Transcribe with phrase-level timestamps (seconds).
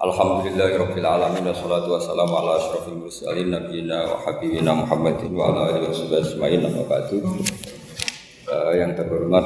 [0.00, 6.24] Alhamdulillahirabbil alamin wassalatu wassalamu ala asyrofil mursalin nabiyina wa habibina Muhammadin wa ala alihi washabihi
[6.24, 7.20] ajmain amma ba'du.
[8.48, 9.44] Uh, yang terhormat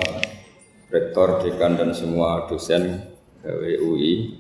[0.95, 3.03] Rektor, Dekan dan semua dosen
[3.43, 4.39] WUI.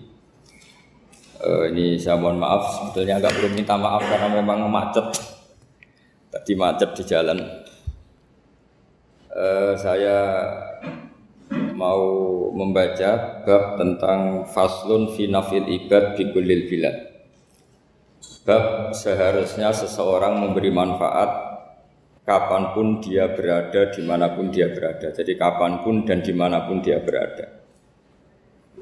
[1.42, 5.18] Uh, eh, ini saya mohon maaf sebetulnya agak belum minta maaf karena memang macet.
[6.30, 7.42] Tadi macet di jalan.
[9.34, 10.14] Uh, saya
[11.74, 12.02] mau
[12.54, 16.96] membaca bab tentang faslun finafil ibad bikulil bilad.
[18.46, 21.54] Bab seharusnya seseorang memberi manfaat
[22.24, 25.12] kapan pun dia berada, di mana pun dia berada.
[25.12, 27.60] Jadi kapan pun dan di mana pun dia berada.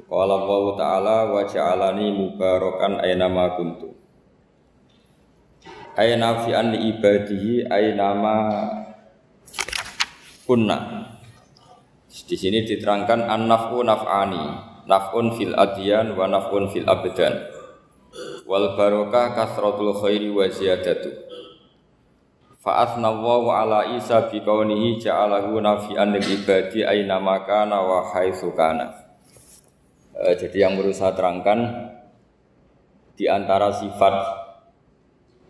[0.09, 0.37] Qala
[0.77, 3.93] Ta'ala wa ja'alani mubarakan aynama kuntu.
[5.93, 8.37] Aina fi anni ibadihi aynama
[10.49, 11.12] kunna.
[12.23, 14.45] Di sini diterangkan an-naf'u naf'ani,
[14.87, 17.35] naf'un fil adyan wa naf'un fil abdan.
[18.47, 21.11] Wal barokah kasratul khairi wa ziyadatu.
[22.63, 28.95] Fa'athna wa ala Isa bi kaunihi ja'alahu nafi'an lil ibadi aina makana wa haitsu kana.
[30.15, 31.91] E, jadi yang berusaha terangkan
[33.19, 34.15] di antara sifat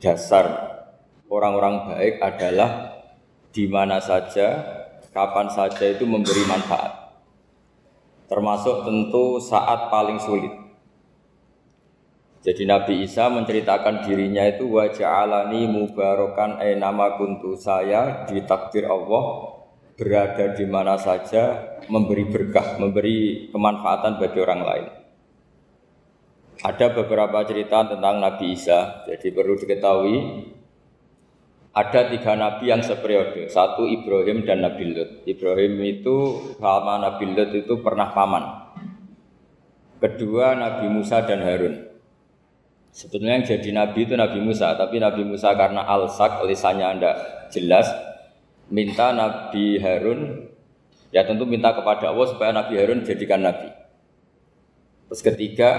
[0.01, 0.47] dasar
[1.29, 2.71] orang-orang baik adalah
[3.53, 4.81] di mana saja
[5.13, 7.21] kapan saja itu memberi manfaat.
[8.27, 10.53] Termasuk tentu saat paling sulit.
[12.43, 18.91] Jadi Nabi Isa menceritakan dirinya itu wajah alani mubarokan eh nama kuntu saya di takdir
[18.91, 19.55] Allah
[19.95, 24.87] berada di mana saja memberi berkah, memberi kemanfaatan bagi orang lain.
[26.67, 30.17] Ada beberapa cerita tentang Nabi Isa, jadi perlu diketahui
[31.73, 33.49] ada tiga nabi yang seperiode.
[33.49, 35.25] Satu Ibrahim dan Nabi Lut.
[35.25, 36.17] Ibrahim itu
[36.61, 38.45] sama Nabi Lut itu pernah paman.
[39.97, 41.89] Kedua Nabi Musa dan Harun.
[42.93, 47.13] Sebetulnya yang jadi nabi itu Nabi Musa, tapi Nabi Musa karena alsak lisannya anda
[47.49, 47.89] jelas,
[48.69, 50.53] minta Nabi Harun
[51.09, 53.73] ya tentu minta kepada Allah supaya Nabi Harun jadikan nabi.
[55.09, 55.71] Terus ketiga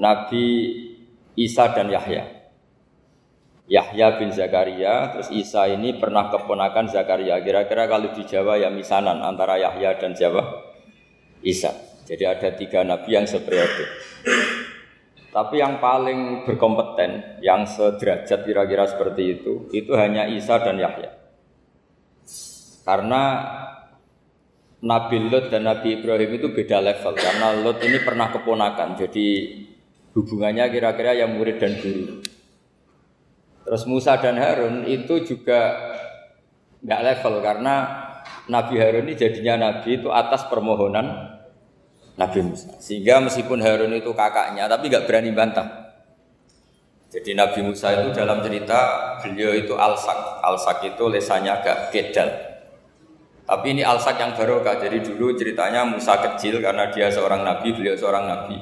[0.00, 0.44] Nabi
[1.36, 2.39] Isa dan Yahya.
[3.70, 7.38] Yahya bin Zakaria, terus Isa ini pernah keponakan Zakaria.
[7.38, 10.42] Kira-kira kalau di Jawa ya misanan antara Yahya dan Jawa
[11.46, 11.70] Isa.
[12.02, 13.86] Jadi ada tiga nabi yang seperiode.
[15.30, 21.14] Tapi yang paling berkompeten, yang sederajat kira-kira seperti itu, itu hanya Isa dan Yahya.
[22.82, 23.22] Karena
[24.82, 27.14] Nabi Lot dan Nabi Ibrahim itu beda level.
[27.14, 29.26] Karena Lot ini pernah keponakan, jadi
[30.18, 32.18] hubungannya kira-kira yang murid dan guru.
[33.70, 35.78] Terus Musa dan Harun itu juga
[36.82, 37.74] nggak level karena
[38.50, 41.38] Nabi Harun ini jadinya Nabi itu atas permohonan
[42.18, 42.74] Nabi Musa.
[42.82, 45.94] Sehingga meskipun Harun itu kakaknya, tapi nggak berani bantah.
[47.14, 48.78] Jadi Nabi Musa itu dalam cerita
[49.22, 52.26] beliau itu alsak, alsak itu lesanya agak kedal.
[53.46, 54.82] Tapi ini alsak yang barokah.
[54.82, 58.58] Jadi dulu ceritanya Musa kecil karena dia seorang nabi, beliau seorang nabi.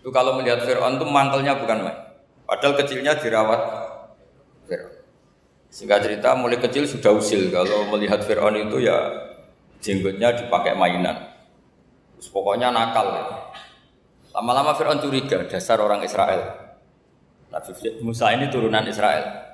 [0.00, 2.00] Itu kalau melihat Fir'aun itu mantelnya bukan main.
[2.48, 3.81] Padahal kecilnya dirawat
[4.72, 4.96] Fir'aun.
[5.68, 8.96] Singkat cerita mulai kecil sudah usil kalau melihat Fir'aun itu ya
[9.84, 11.28] jenggotnya dipakai mainan.
[12.16, 13.12] Terus pokoknya nakal.
[13.12, 13.24] Ya.
[14.32, 16.72] Lama-lama Fir'aun curiga dasar orang Israel.
[17.52, 19.52] Nabi Musa ini turunan Israel.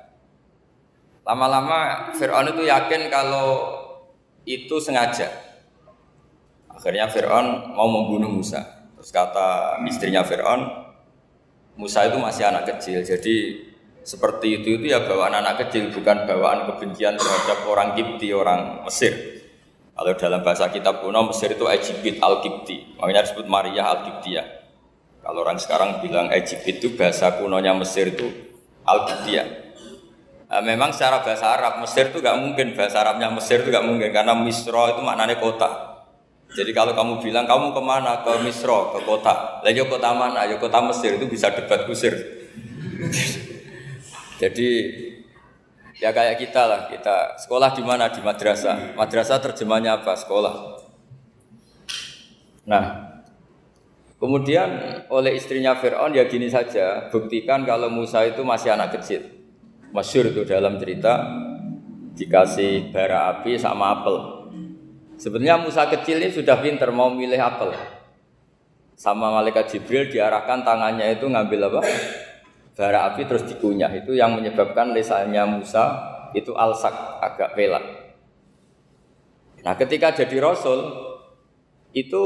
[1.27, 3.75] Lama-lama Fir'aun itu yakin kalau
[4.47, 5.27] itu sengaja.
[6.71, 8.63] Akhirnya Fir'aun mau membunuh Musa.
[8.95, 10.67] Terus kata istrinya Fir'aun,
[11.79, 13.35] Musa itu masih anak kecil, jadi
[14.03, 19.39] seperti itu itu ya bawaan anak kecil bukan bawaan kebencian terhadap orang Kipti orang Mesir.
[19.99, 24.47] Kalau dalam bahasa kitab kuno Mesir itu Egypt al Kipti makanya disebut Maria al ya
[25.19, 28.31] kalau orang sekarang bilang Egypt itu bahasa kunonya Mesir itu
[28.87, 29.43] al ya
[30.47, 32.79] nah, memang secara bahasa Arab Mesir itu gak mungkin.
[32.79, 35.67] Bahasa Arabnya Mesir itu gak mungkin karena Misro itu maknanya kota.
[36.55, 38.23] Jadi kalau kamu bilang kamu ke mana?
[38.23, 40.47] Ke Misro ke kota, lagi kota mana?
[40.47, 41.19] Ya kota Mesir.
[41.19, 42.15] Itu bisa debat kusir.
[44.39, 44.69] Jadi
[45.99, 48.95] ya kayak kita lah, kita sekolah di mana di madrasah.
[48.95, 50.15] Madrasah terjemahnya apa?
[50.15, 50.79] Sekolah.
[52.63, 53.09] Nah,
[54.19, 54.67] Kemudian
[55.07, 59.23] oleh istrinya Fir'aun ya gini saja, buktikan kalau Musa itu masih anak kecil.
[59.95, 61.23] Masyur itu dalam cerita
[62.19, 64.15] dikasih bara api sama apel.
[65.15, 67.71] Sebenarnya Musa kecil ini sudah pinter mau milih apel.
[68.99, 71.81] Sama malaikat Jibril diarahkan tangannya itu ngambil apa?
[72.79, 73.91] Bara api terus dikunyah.
[73.91, 75.99] Itu yang menyebabkan lesannya Musa
[76.31, 77.83] itu alsak agak pelak.
[79.67, 80.87] Nah ketika jadi Rasul
[81.91, 82.23] itu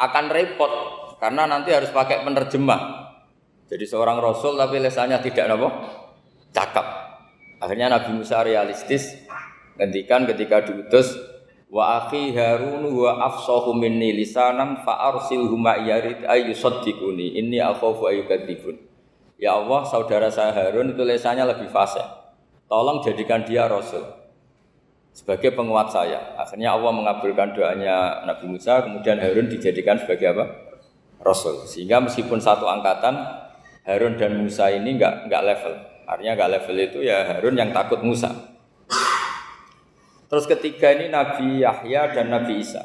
[0.00, 0.72] akan repot
[1.20, 3.12] karena nanti harus pakai penerjemah.
[3.68, 5.68] Jadi seorang Rasul tapi lesannya tidak apa?
[6.56, 6.86] Cakap.
[7.60, 9.12] Akhirnya Nabi Musa realistis
[9.76, 11.12] ngendikan ketika diutus
[11.68, 18.93] wa akhi Harun wa afsahu minni lisanan fa arsilhu ma yarid ayyusaddiquni inni akhafu ayyukadzibun.
[19.34, 22.06] Ya Allah, saudara saya Harun itu lesannya lebih fasih.
[22.70, 24.24] Tolong jadikan dia rasul
[25.14, 26.34] sebagai penguat saya.
[26.34, 30.44] Akhirnya Allah mengabulkan doanya Nabi Musa, kemudian Harun dijadikan sebagai apa?
[31.22, 31.64] Rasul.
[31.64, 33.14] Sehingga meskipun satu angkatan,
[33.86, 35.74] Harun dan Musa ini enggak enggak level.
[36.04, 38.28] Artinya enggak level itu ya Harun yang takut Musa.
[40.28, 42.82] Terus ketiga ini Nabi Yahya dan Nabi Isa.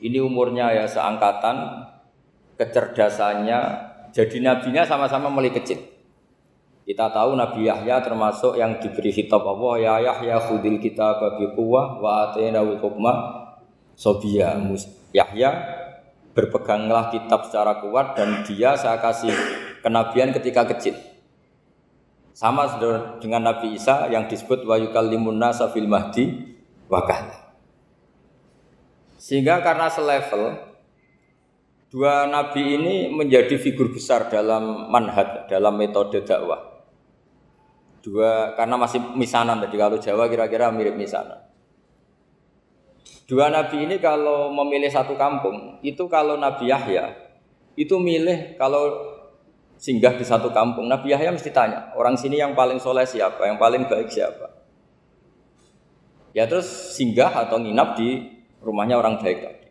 [0.00, 1.86] Ini umurnya ya seangkatan,
[2.56, 3.60] kecerdasannya,
[4.14, 5.82] jadi nabinya sama-sama mulai kecil.
[6.86, 11.98] Kita tahu Nabi Yahya termasuk yang diberi hitab Allah ya Yahya khudil kita babi kuwah
[11.98, 13.12] wa atainahu hukma
[13.98, 14.54] sobia
[15.10, 15.50] Yahya
[16.30, 19.34] berpeganglah kitab secara kuat dan dia saya kasih
[19.82, 20.94] kenabian ketika kecil.
[22.36, 22.78] Sama
[23.18, 26.54] dengan Nabi Isa yang disebut wa yukallimun nasa fil mahdi
[26.86, 27.50] wakah.
[29.18, 30.73] Sehingga karena selevel
[31.94, 36.82] dua nabi ini menjadi figur besar dalam manhaj, dalam metode dakwah.
[38.02, 41.38] Dua karena masih misanan tadi kalau Jawa kira-kira mirip misanan.
[43.30, 47.14] Dua nabi ini kalau memilih satu kampung, itu kalau Nabi Yahya
[47.72, 49.14] itu milih kalau
[49.80, 50.90] singgah di satu kampung.
[50.90, 54.52] Nabi Yahya mesti tanya, orang sini yang paling soleh siapa, yang paling baik siapa.
[56.36, 56.66] Ya terus
[56.98, 59.63] singgah atau nginap di rumahnya orang baik.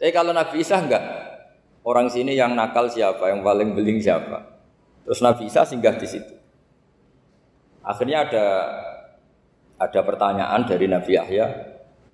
[0.00, 1.04] Tapi kalau Nabi Isa enggak,
[1.84, 4.48] orang sini yang nakal siapa, yang paling beling siapa.
[5.04, 6.32] Terus Nabi Isa singgah di situ.
[7.84, 8.46] Akhirnya ada
[9.76, 11.46] ada pertanyaan dari Nabi Yahya,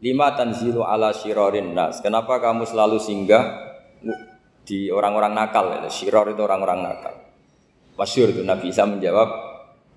[0.02, 2.02] lima tanzilu ala shirorin nas.
[2.02, 3.54] Kenapa kamu selalu singgah
[4.66, 6.02] di orang-orang nakal itu.
[6.02, 7.14] Syiror itu orang-orang nakal.
[7.94, 9.30] Masyur itu Nabi Isa menjawab,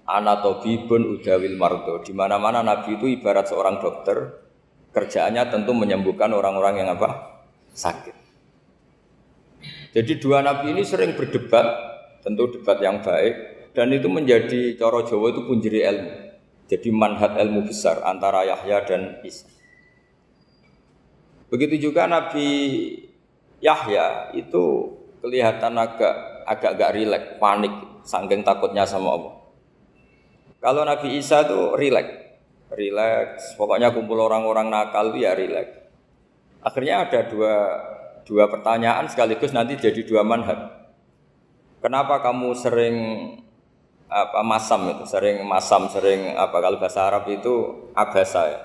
[0.05, 2.05] anatobibun udawil mardo.
[2.05, 4.45] Di mana-mana Nabi itu ibarat seorang dokter,
[4.93, 7.38] kerjaannya tentu menyembuhkan orang-orang yang apa?
[7.79, 8.15] Sakit.
[9.95, 11.65] Jadi dua Nabi ini sering berdebat,
[12.19, 16.11] tentu debat yang baik, dan itu menjadi coro Jawa itu punjeri ilmu.
[16.69, 19.47] Jadi manhat ilmu besar antara Yahya dan Isa.
[21.49, 22.45] Begitu juga Nabi
[23.57, 24.93] Yahya itu
[25.23, 27.73] kelihatan agak agak agak rileks, panik,
[28.05, 29.33] sanggeng takutnya sama Allah.
[30.61, 32.13] Kalau Nabi Isa itu rileks,
[32.69, 35.88] rileks, pokoknya kumpul orang-orang nakal itu ya rileks.
[36.59, 37.55] Akhirnya ada dua
[38.27, 40.69] dua pertanyaan sekaligus nanti jadi dua manhaj.
[41.79, 42.95] Kenapa kamu sering
[44.09, 48.61] apa masam itu, sering masam, sering apa kalau bahasa Arab itu abasa ya.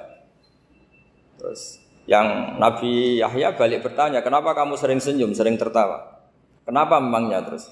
[1.38, 6.26] Terus yang Nabi Yahya balik bertanya, kenapa kamu sering senyum, sering tertawa?
[6.64, 7.68] Kenapa memangnya terus?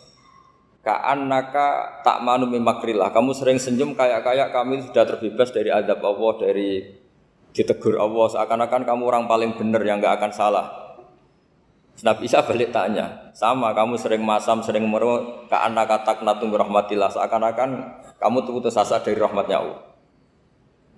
[0.82, 3.10] Kaan naka tak manu mimakrillah.
[3.10, 7.01] Kamu sering senyum kayak kayak kami sudah terbebas dari adab Allah, dari
[7.52, 8.26] ditegur Allah.
[8.32, 10.66] Seakan-akan kamu orang paling benar yang nggak akan salah.
[12.02, 17.12] Nabi Isa balik tanya, sama kamu sering masam, sering meru, kaan naka tak natung rahmatillah.
[17.12, 17.70] Seakan-akan
[18.18, 19.78] kamu tuh putus asa dari rahmatnya Allah.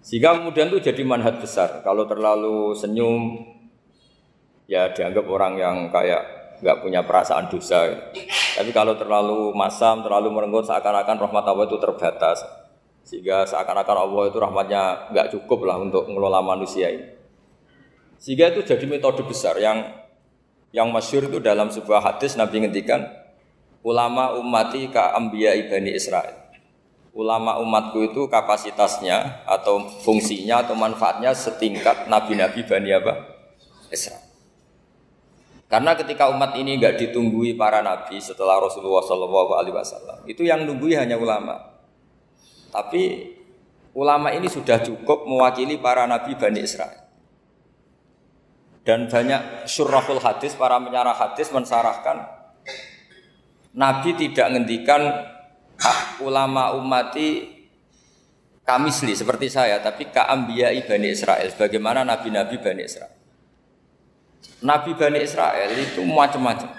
[0.01, 1.83] Sehingga kemudian itu jadi manhat besar.
[1.83, 3.43] Kalau terlalu senyum,
[4.65, 6.23] ya dianggap orang yang kayak
[6.63, 7.91] nggak punya perasaan dosa.
[8.55, 12.64] Tapi kalau terlalu masam, terlalu merenggut, seakan-akan rahmat Allah itu terbatas.
[13.05, 17.07] Sehingga seakan-akan Allah itu rahmatnya nggak cukup lah untuk mengelola manusia ini.
[18.17, 19.85] Sehingga itu jadi metode besar yang
[20.73, 23.07] yang masyur itu dalam sebuah hadis Nabi ngendikan
[23.85, 26.45] ulama umati ka ambiya ibani Israel
[27.15, 33.15] ulama umatku itu kapasitasnya atau fungsinya atau manfaatnya setingkat nabi-nabi Bani apa?
[33.89, 34.21] Israel.
[35.71, 41.19] Karena ketika umat ini nggak ditunggui para nabi setelah Rasulullah Wasallam, itu yang nunggui hanya
[41.19, 41.74] ulama.
[42.75, 43.31] Tapi
[43.95, 47.07] ulama ini sudah cukup mewakili para nabi Bani Israel.
[48.83, 52.35] Dan banyak surahul hadis, para menyarah hadis mensarahkan
[53.75, 55.03] Nabi tidak ngendikan
[56.23, 57.59] ulama umati
[58.63, 61.51] kamisli seperti saya, tapi kaambiyai Bani Israel.
[61.59, 63.11] Bagaimana nabi-nabi Bani Israel?
[64.63, 66.71] Nabi Bani Israel itu macam-macam.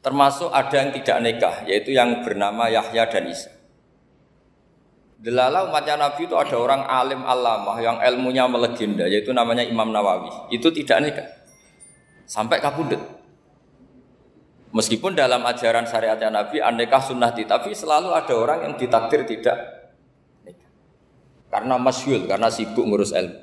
[0.00, 3.52] Termasuk ada yang tidak nikah, yaitu yang bernama Yahya dan Isa.
[5.20, 10.48] Delala umatnya Nabi itu ada orang alim alamah yang ilmunya melegenda, yaitu namanya Imam Nawawi.
[10.48, 11.28] Itu tidak nikah.
[12.24, 12.96] Sampai kabudut.
[14.72, 19.60] Meskipun dalam ajaran syariatnya Nabi aneka sunnati, tapi selalu ada orang yang ditakdir tidak
[20.40, 20.70] nikah.
[21.52, 23.36] Karena masyul, karena sibuk ngurus ilmu.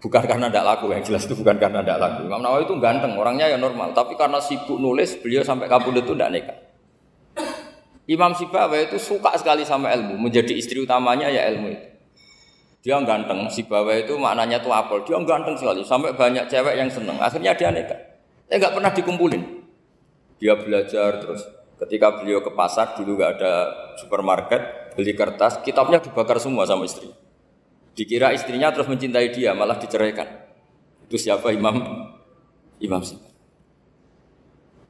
[0.00, 2.24] Bukan karena tidak laku, yang jelas itu bukan karena tidak laku.
[2.24, 3.92] Imam Nawawi itu ganteng, orangnya ya normal.
[3.92, 6.63] Tapi karena sibuk nulis, beliau sampai kabur itu tidak nikah.
[8.04, 11.86] Imam Sibawa itu suka sekali sama ilmu, menjadi istri utamanya ya ilmu itu.
[12.84, 15.00] Dia ganteng, Sibawa itu maknanya tuh apel.
[15.08, 17.16] Dia ganteng sekali, sampai banyak cewek yang seneng.
[17.16, 17.96] Akhirnya dia nikah.
[18.52, 19.42] Eh nggak pernah dikumpulin.
[20.36, 21.48] Dia belajar terus.
[21.80, 23.52] Ketika beliau ke pasar, dulu nggak ada
[23.96, 27.08] supermarket, beli kertas, kitabnya dibakar semua sama istri.
[27.96, 30.28] Dikira istrinya terus mencintai dia, malah diceraikan.
[31.08, 31.80] Itu siapa Imam
[32.84, 33.23] Imam Syafi'i.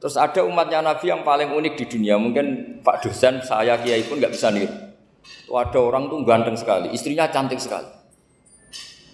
[0.05, 2.13] Terus ada umatnya Nabi yang paling unik di dunia.
[2.21, 4.69] Mungkin Pak dosen, saya kiai pun nggak bisa niru.
[5.49, 7.89] Ada orang tuh ganteng sekali, istrinya cantik sekali.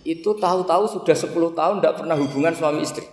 [0.04, 3.08] Itu tahu-tahu sudah 10 tahun tidak pernah hubungan suami istri.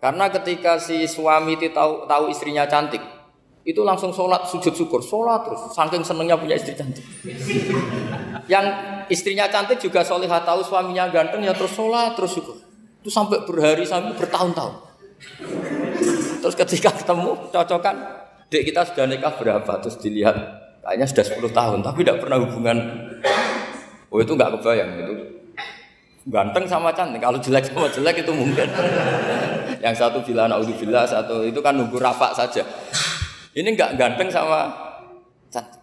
[0.00, 3.04] Karena ketika si suami itu tahu, tahu istrinya cantik,
[3.68, 7.04] itu langsung sholat sujud syukur, sholat terus, saking senengnya punya istri cantik.
[8.52, 8.66] Yang
[9.12, 12.56] istrinya cantik juga solihah tahu suaminya ganteng ya terus sholat terus syukur.
[13.04, 14.84] Itu sampai berhari sampai bertahun-tahun.
[16.44, 17.96] Terus ketika ketemu cocokan,
[18.52, 19.80] dek kita sudah nikah berapa?
[19.80, 20.36] Terus dilihat
[20.84, 22.76] kayaknya sudah 10 tahun tapi tidak pernah hubungan.
[24.12, 25.14] Oh itu nggak kebayang itu.
[26.28, 28.68] Ganteng sama cantik, kalau jelek sama jelek itu mungkin.
[29.80, 32.60] Yang satu bilang naudzubillah, satu itu kan nunggu rafa saja.
[33.56, 34.68] Ini nggak ganteng sama
[35.48, 35.80] cantik.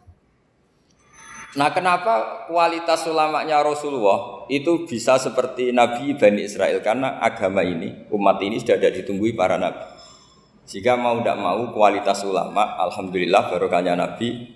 [1.58, 8.38] Nah kenapa kualitas ulamanya Rasulullah itu bisa seperti Nabi Bani Israel karena agama ini umat
[8.46, 10.00] ini sudah ada ditunggui para nabi.
[10.71, 14.55] Jika mau tidak mau kualitas ulama, alhamdulillah barokahnya Nabi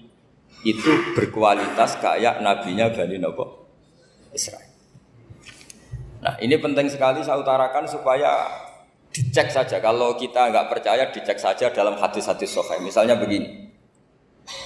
[0.63, 3.43] itu berkualitas kayak nabinya Bani Nabi
[4.31, 4.71] Israel.
[6.23, 8.47] Nah ini penting sekali saya utarakan supaya
[9.11, 9.83] dicek saja.
[9.83, 12.79] Kalau kita nggak percaya dicek saja dalam hadis-hadis sahih.
[12.79, 13.75] Misalnya begini,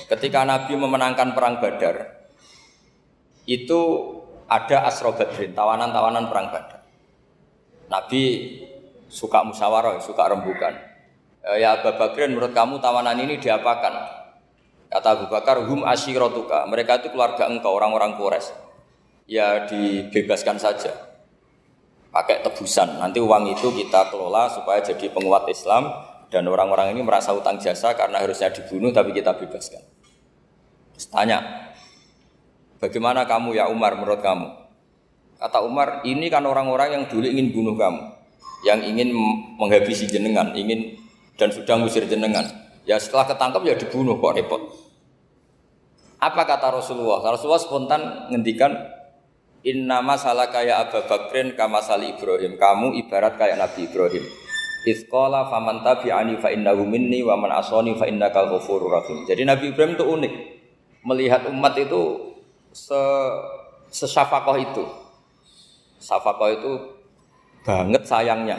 [0.05, 2.29] ketika Nabi memenangkan perang Badar,
[3.49, 3.81] itu
[4.49, 6.81] ada asro badrin, tawanan-tawanan perang badar.
[7.89, 8.21] Nabi
[9.09, 10.88] suka musyawarah, suka rembukan.
[11.49, 13.93] E, ya Abu Bakrin, menurut kamu tawanan ini diapakan?
[14.89, 16.65] Kata Abu Bakar, hum asyirotuka.
[16.69, 18.53] Mereka itu keluarga engkau, orang-orang Quraisy.
[19.29, 20.93] Ya dibebaskan saja.
[22.09, 22.97] Pakai tebusan.
[22.97, 25.93] Nanti uang itu kita kelola supaya jadi penguat Islam
[26.33, 29.85] dan orang-orang ini merasa utang jasa karena harusnya dibunuh tapi kita bebaskan.
[30.97, 31.69] Terus tanya,
[32.79, 34.47] Bagaimana kamu ya Umar menurut kamu?
[35.35, 38.01] Kata Umar, ini kan orang-orang yang dulu ingin bunuh kamu,
[38.63, 39.11] yang ingin
[39.59, 40.95] menghabisi jenengan, ingin
[41.39, 42.43] dan sudah ngusir jenengan.
[42.83, 44.61] Ya setelah ketangkap ya dibunuh kok repot.
[46.19, 47.23] Apa kata Rasulullah?
[47.23, 48.75] Rasulullah spontan ngendikan
[49.59, 52.55] Inna masalah kayak Abu Bakrin kama sali Ibrahim.
[52.55, 54.23] Kamu ibarat kayak Nabi Ibrahim.
[54.87, 59.27] Isqala faman tabi'ani fa innahu minni wa man asani fa innakal ghafurur rahim.
[59.27, 60.33] Jadi Nabi Ibrahim itu unik.
[61.03, 62.31] Melihat umat itu
[62.71, 62.99] se
[63.91, 64.83] sesafakoh itu.
[65.99, 66.71] Safakoh itu
[67.67, 68.55] banget sayangnya.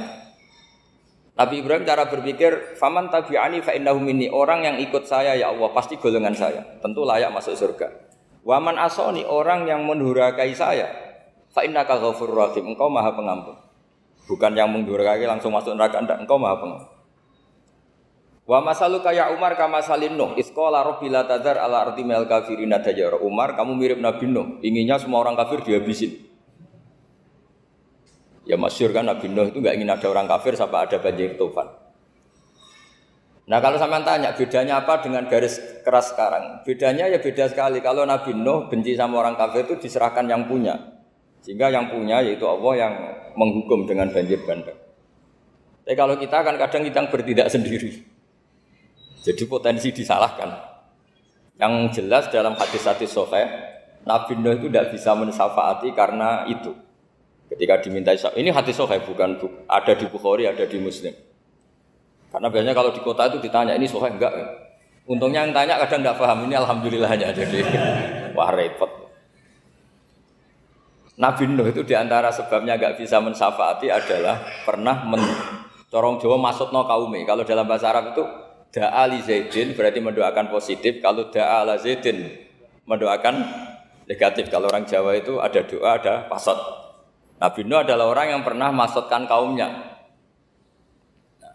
[1.38, 5.70] Nabi Ibrahim cara berpikir, "Faman tabi'ani fa innahu minni." Orang yang ikut saya ya Allah
[5.70, 7.88] pasti golongan saya, tentu layak masuk surga.
[8.40, 10.88] Waman asoni orang yang mendurakai saya,
[11.52, 12.72] fa innaka ghafurur rahim.
[12.72, 13.56] Engkau Maha Pengampun.
[14.26, 16.18] Bukan yang mendurakai langsung masuk neraka, enggak.
[16.24, 17.00] Engkau Maha Pengampun.
[18.50, 20.34] Wa masalu kaya Umar kama salin Nuh.
[20.34, 23.22] Iskola robbila tadar ala arti mel kafirina dajara.
[23.22, 24.58] Umar kamu mirip Nabi Nuh.
[24.58, 26.29] Inginnya semua orang kafir dihabisin.
[28.50, 31.70] Ya masyur kan Nabi Nuh itu nggak ingin ada orang kafir sampai ada banjir tufan.
[33.46, 36.66] Nah kalau sampean tanya bedanya apa dengan garis keras sekarang?
[36.66, 37.78] Bedanya ya beda sekali.
[37.78, 40.98] Kalau Nabi Nuh benci sama orang kafir itu diserahkan yang punya.
[41.46, 42.94] Sehingga yang punya yaitu Allah yang
[43.38, 44.74] menghukum dengan banjir bandang.
[45.86, 48.02] Tapi kalau kita kan kadang kita bertindak sendiri.
[49.22, 50.50] Jadi potensi disalahkan.
[51.54, 53.46] Yang jelas dalam hadis-hadis sahih,
[54.02, 56.89] Nabi Nuh itu tidak bisa mensafaati karena itu.
[57.50, 59.34] Ketika diminta ini hadis sahih bukan
[59.66, 61.10] ada di Bukhari, ada di Muslim.
[62.30, 64.30] Karena biasanya kalau di kota itu ditanya ini sahih enggak?
[65.10, 67.58] Untungnya yang tanya kadang enggak paham ini alhamdulillahnya jadi
[68.38, 69.10] wah repot.
[71.20, 75.20] Nabi Nuh itu di antara sebabnya enggak bisa mensafaati adalah pernah men
[75.90, 77.26] corong Jawa masuk no kaume.
[77.26, 78.22] Kalau dalam bahasa Arab itu
[78.70, 81.02] Da'a Zaidin berarti mendoakan positif.
[81.02, 82.30] Kalau da'a Zaidin
[82.86, 83.34] mendoakan
[84.06, 84.46] negatif.
[84.46, 86.58] Kalau orang Jawa itu ada doa, ada pasot.
[87.40, 89.96] Nabi Nuh adalah orang yang pernah masukkan kaumnya.
[91.40, 91.54] Nah,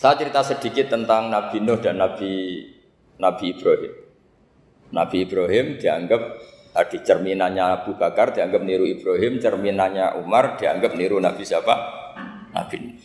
[0.00, 2.64] Saya cerita sedikit tentang Nabi Nuh dan Nabi
[3.20, 3.92] Nabi Ibrahim.
[4.96, 6.22] Nabi Ibrahim dianggap
[6.72, 11.76] tadi cerminannya Abu Bakar dianggap niru Ibrahim, cerminannya Umar dianggap niru Nabi siapa?
[12.56, 12.96] Nabi Nuh.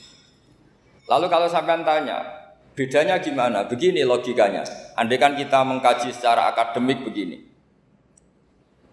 [1.11, 2.23] Lalu kalau sampai tanya,
[2.71, 3.67] bedanya gimana?
[3.67, 4.63] Begini logikanya.
[4.95, 7.50] Andai kan kita mengkaji secara akademik begini.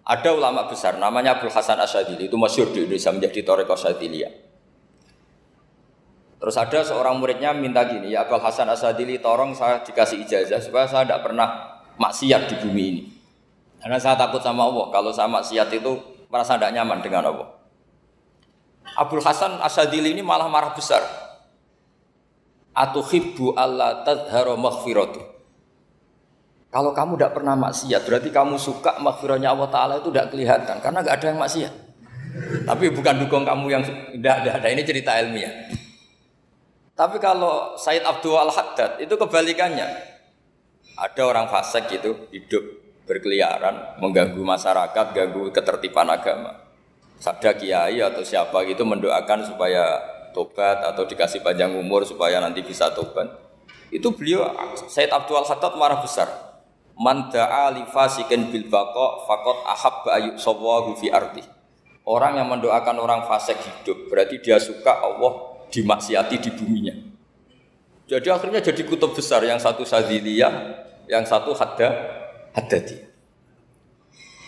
[0.09, 4.33] Ada ulama besar namanya Abdul Hasan Asyadili itu masyur di Indonesia menjadi Toreko Asyadiliyah.
[6.39, 10.89] Terus ada seorang muridnya minta gini, ya Abdul Hasan Asadili, tolong saya dikasih ijazah supaya
[10.89, 13.03] saya tidak pernah maksiat di bumi ini.
[13.77, 16.01] Karena saya takut sama Allah, kalau saya maksiat itu
[16.31, 17.49] merasa tidak nyaman dengan Allah.
[18.97, 21.05] Abdul Hasan Asadili ini malah marah besar.
[22.73, 25.38] Atuhibbu Allah tadharo maghfiratu.
[26.69, 31.01] Kalau kamu tidak pernah maksiat, berarti kamu suka maghfirahnya Allah Ta'ala itu tidak kelihatan, karena
[31.01, 31.73] nggak ada yang maksiat.
[32.69, 33.81] Tapi bukan dukung kamu yang
[34.13, 35.49] tidak ada, ini cerita ilmiah.
[36.93, 39.87] Tapi kalau Said Abdul Al-Haddad itu kebalikannya.
[40.99, 42.59] Ada orang fasik gitu hidup
[43.07, 46.59] berkeliaran, mengganggu masyarakat, ganggu ketertiban agama.
[47.17, 49.97] Sabda kiai atau siapa gitu mendoakan supaya
[50.35, 53.31] tobat atau dikasih panjang umur supaya nanti bisa tobat.
[53.89, 54.51] Itu beliau
[54.91, 56.48] Said Abdul Al-Haddad marah besar.
[56.99, 61.39] Man da'a li fasikin bil baqa faqad ahabba ayyub sawahu fi ardi.
[62.03, 66.95] Orang yang mendoakan orang fasik hidup berarti dia suka Allah dimaksiati di buminya.
[68.09, 70.51] Jadi akhirnya jadi kutub besar, yang satu Sadiliyah,
[71.05, 71.87] yang satu Hadda,
[72.57, 72.97] Haddadi.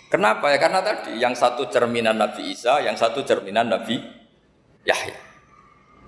[0.10, 0.58] Kenapa ya?
[0.58, 4.02] Karena tadi yang satu cerminan Nabi Isa, yang satu cerminan Nabi
[4.84, 5.16] Yahya.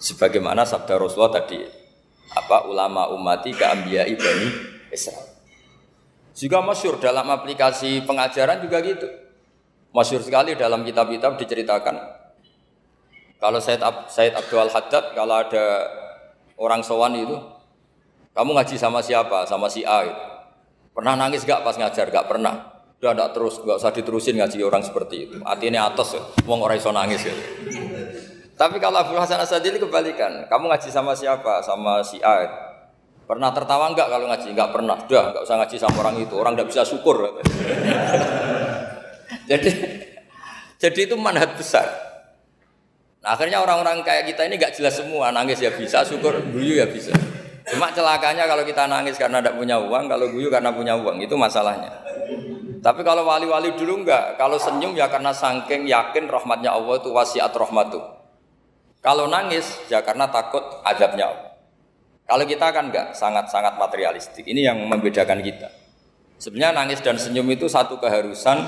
[0.01, 1.61] Sebagaimana sabda Rasulullah tadi,
[2.33, 4.47] apa ulama umati ke ambiyai bani
[4.91, 5.32] Israel.
[6.33, 9.07] Juga masyur dalam aplikasi pengajaran juga gitu.
[9.93, 12.23] Masyur sekali dalam kitab-kitab diceritakan
[13.43, 15.83] kalau Said, Ab, Said Abdul Haddad, kalau ada
[16.55, 17.35] orang sowan itu,
[18.31, 19.43] kamu ngaji sama siapa?
[19.43, 20.23] Sama si A itu.
[20.95, 22.07] Pernah nangis gak pas ngajar?
[22.07, 22.71] Gak pernah.
[23.03, 25.35] Udah gak terus, gak usah diterusin ngaji orang seperti itu.
[25.43, 27.35] Artinya atas ya, wong orang iso nangis ya.
[28.55, 31.59] Tapi kalau Abdul Hasan Asadili kebalikan, kamu ngaji sama siapa?
[31.67, 32.47] Sama si A.
[33.23, 34.47] Pernah tertawa enggak kalau ngaji?
[34.51, 34.95] Enggak pernah.
[34.99, 36.35] Udah, enggak usah ngaji sama orang itu.
[36.35, 37.23] Orang enggak bisa syukur.
[39.49, 39.71] jadi
[40.83, 41.87] jadi itu manhat besar.
[43.23, 46.83] Nah, akhirnya orang-orang kayak kita ini gak jelas semua, nangis ya bisa, syukur guyu ya
[46.83, 47.15] bisa.
[47.63, 51.31] Cuma celakanya kalau kita nangis karena tidak punya uang, kalau guyu karena punya uang, itu
[51.39, 52.03] masalahnya.
[52.83, 57.55] Tapi kalau wali-wali dulu enggak, kalau senyum ya karena sangking yakin rahmatnya Allah itu wasiat
[57.55, 58.03] rahmatu.
[58.99, 61.52] Kalau nangis ya karena takut azabnya Allah.
[62.23, 64.47] Kalau kita kan enggak, sangat-sangat materialistik.
[64.47, 65.67] Ini yang membedakan kita.
[66.39, 68.63] Sebenarnya nangis dan senyum itu satu keharusan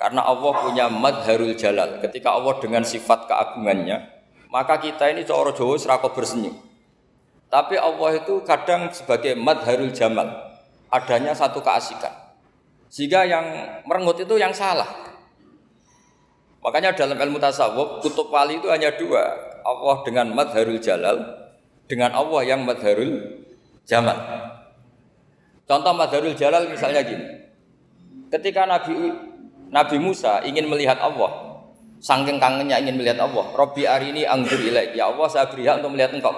[0.00, 2.00] karena Allah punya madharul jalal.
[2.00, 6.56] Ketika Allah dengan sifat keagungannya, maka kita ini cara Jawa serako bersenyum.
[7.50, 10.30] Tapi Allah itu kadang sebagai madharul jamal.
[10.88, 12.10] Adanya satu keasikan.
[12.90, 13.46] Sehingga yang
[13.86, 14.86] merengut itu yang salah.
[16.60, 19.22] Makanya dalam ilmu tasawuf, kutub wali itu hanya dua.
[19.60, 21.20] Allah dengan madharul jalal,
[21.90, 23.42] dengan Allah yang madharul
[23.82, 24.14] jamal.
[25.66, 27.26] Contoh madharul jalal misalnya gini.
[28.30, 28.94] Ketika Nabi
[29.74, 31.50] Nabi Musa ingin melihat Allah.
[32.00, 33.52] Sangking kangennya ingin melihat Allah.
[33.52, 34.96] Robbi ini anggur ilaik.
[34.96, 36.32] Ya Allah saya beri hak untuk melihat engkau.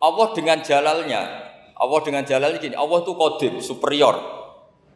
[0.00, 1.20] Allah dengan jalalnya.
[1.76, 2.72] Allah dengan jalalnya gini.
[2.72, 4.16] Allah itu kodim, superior.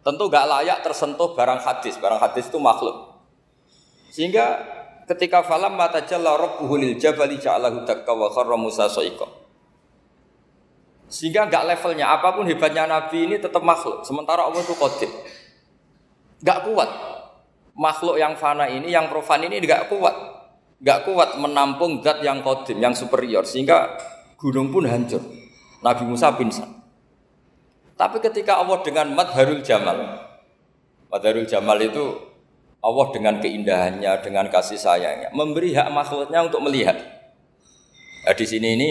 [0.00, 2.00] Tentu gak layak tersentuh barang hadis.
[2.00, 3.20] Barang hadis itu makhluk.
[4.08, 4.79] Sehingga
[5.10, 9.26] ketika falam mata jalla rabbuhu lil jabali ja'alahu dakka wa kharra Musa soiko.
[11.10, 14.06] Sehingga gak levelnya apa pun hebatnya Nabi ini tetap makhluk.
[14.06, 15.10] Sementara Allah itu kodim.
[16.46, 16.86] Gak kuat.
[17.74, 20.14] Makhluk yang fana ini, yang profan ini gak kuat.
[20.78, 23.42] Gak kuat menampung zat yang kodim, yang superior.
[23.42, 23.98] Sehingga
[24.38, 25.18] gunung pun hancur.
[25.82, 26.70] Nabi Musa pingsan.
[27.98, 29.98] Tapi ketika Allah dengan madharul jamal.
[31.10, 32.29] Madharul jamal itu
[32.80, 35.28] Allah dengan keindahannya, dengan kasih sayangnya.
[35.36, 36.96] Memberi hak makhluknya untuk melihat.
[38.24, 38.90] Nah, di sini ini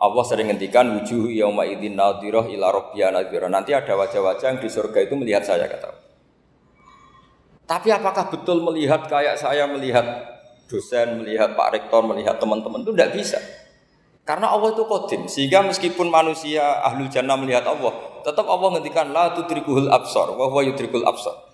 [0.00, 3.12] Allah sering ngendikan wujuh yauma idzin nadhirah ila rabbiyah
[3.52, 5.92] Nanti ada wajah-wajah yang di surga itu melihat saya kata.
[7.68, 10.04] Tapi apakah betul melihat kayak saya melihat
[10.72, 13.38] dosen, melihat Pak Rektor, melihat teman-teman itu tidak bisa.
[14.24, 19.32] Karena Allah itu kodim, sehingga meskipun manusia ahlul jannah melihat Allah, tetap Allah ngendikan la
[19.32, 21.47] tudrikuhul absor, wa huwa yudrikul absor.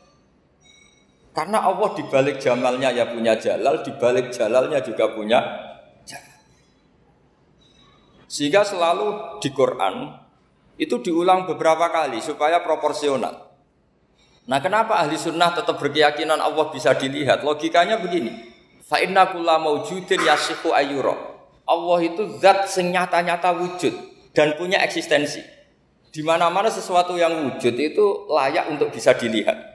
[1.34, 5.42] Karena Allah di balik jamalnya ya punya jalal, di balik jalalnya juga punya
[6.06, 6.38] jalal.
[8.30, 10.14] Sehingga selalu di Quran
[10.78, 13.50] itu diulang beberapa kali supaya proporsional.
[14.46, 17.42] Nah kenapa ahli sunnah tetap berkeyakinan Allah bisa dilihat?
[17.42, 18.30] Logikanya begini.
[18.86, 21.18] Fa inna kulla maujudin yasihu ayuro.
[21.66, 24.14] Allah itu zat sing nyata-nyata wujud.
[24.34, 25.38] dan punya eksistensi.
[26.10, 29.73] Di mana-mana sesuatu yang wujud itu layak untuk bisa dilihat.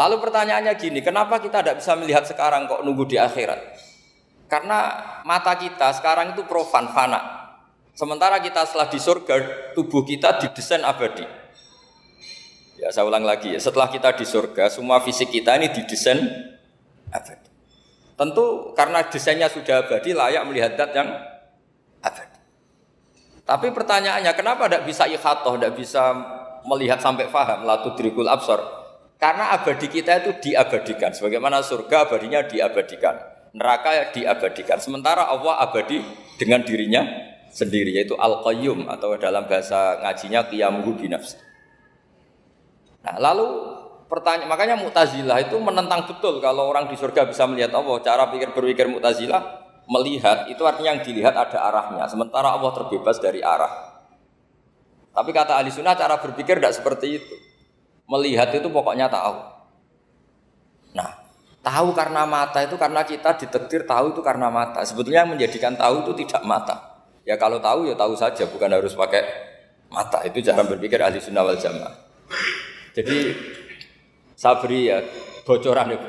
[0.00, 3.76] Lalu pertanyaannya gini, kenapa kita tidak bisa melihat sekarang kok nunggu di akhirat?
[4.48, 4.96] Karena
[5.28, 7.52] mata kita sekarang itu profan, fana.
[7.92, 9.34] Sementara kita setelah di surga,
[9.76, 11.28] tubuh kita didesain abadi.
[12.80, 16.16] Ya saya ulang lagi ya, setelah kita di surga, semua fisik kita ini didesain
[17.12, 17.50] abadi.
[18.16, 21.12] Tentu karena desainnya sudah abadi, layak melihat dat yang
[22.00, 22.40] abadi.
[23.44, 26.16] Tapi pertanyaannya, kenapa tidak bisa ikhatoh, tidak bisa
[26.64, 28.79] melihat sampai faham, latu dirikul absor?
[29.20, 33.20] Karena abadi kita itu diabadikan, sebagaimana surga abadinya diabadikan,
[33.52, 34.80] neraka diabadikan.
[34.80, 36.00] Sementara Allah abadi
[36.40, 37.04] dengan dirinya
[37.52, 41.36] sendiri, yaitu al-qayyum atau dalam bahasa ngajinya qiyamuhu binafsi.
[43.04, 43.76] Nah, lalu
[44.08, 48.00] pertanyaan makanya Mu'tazilah itu menentang betul kalau orang di surga bisa melihat Allah.
[48.00, 49.42] Cara pikir berpikir Mu'tazilah
[49.84, 54.00] melihat itu artinya yang dilihat ada arahnya, sementara Allah terbebas dari arah.
[55.12, 57.49] Tapi kata ahli sunnah cara berpikir tidak seperti itu.
[58.10, 59.38] Melihat itu pokoknya tahu.
[60.98, 61.22] Nah,
[61.62, 64.82] tahu karena mata itu karena kita ditektir tahu itu karena mata.
[64.82, 67.06] Sebetulnya yang menjadikan tahu itu tidak mata.
[67.22, 69.22] Ya kalau tahu ya tahu saja, bukan harus pakai
[69.94, 70.26] mata.
[70.26, 71.94] Itu cara berpikir ahli sunnah wal jamaah.
[72.98, 73.16] Jadi
[74.34, 74.98] sabri ya
[75.46, 76.08] bocoran itu.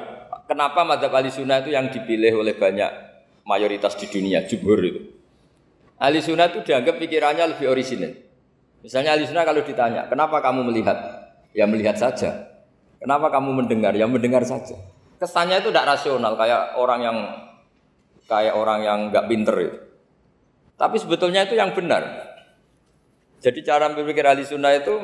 [0.49, 2.89] Kenapa madzhab ahli sunnah itu yang dipilih oleh banyak
[3.45, 5.01] mayoritas di dunia, jumhur itu.
[6.01, 8.17] Ahli sunnah itu dianggap pikirannya lebih orisinil.
[8.81, 11.20] Misalnya ahli sunnah kalau ditanya, kenapa kamu melihat?
[11.51, 12.51] Ya melihat saja.
[13.01, 13.91] Kenapa kamu mendengar?
[13.97, 14.77] Ya mendengar saja.
[15.17, 17.17] Kesannya itu tidak rasional, kayak orang yang
[18.25, 19.77] kayak orang yang nggak pinter itu.
[20.79, 22.31] Tapi sebetulnya itu yang benar.
[23.41, 24.97] Jadi cara berpikir ahli sunnah itu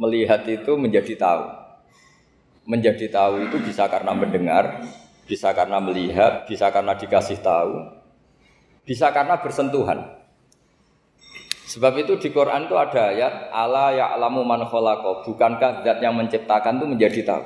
[0.00, 1.44] melihat itu menjadi tahu.
[2.64, 4.80] Menjadi tahu itu bisa karena mendengar,
[5.28, 7.92] bisa karena melihat, bisa karena dikasih tahu,
[8.88, 10.23] bisa karena bersentuhan.
[11.64, 16.76] Sebab itu di Quran itu ada ayat Allah ya'lamu man khalaqa, bukankah zat yang menciptakan
[16.76, 17.44] itu menjadi tahu.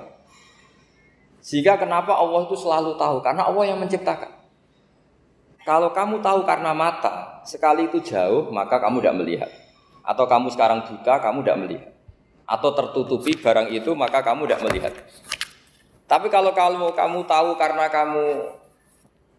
[1.39, 3.23] Sehingga kenapa Allah itu selalu tahu?
[3.23, 4.35] Karena Allah yang menciptakan.
[5.63, 9.51] Kalau kamu tahu karena mata, sekali itu jauh, maka kamu tidak melihat.
[10.03, 11.89] Atau kamu sekarang buta, kamu tidak melihat
[12.49, 14.93] atau tertutupi barang itu maka kamu tidak melihat.
[16.09, 18.25] Tapi kalau kamu kamu tahu karena kamu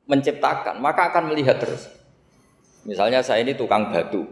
[0.05, 1.89] menciptakan, maka akan melihat terus.
[2.85, 4.29] Misalnya saya ini tukang batu.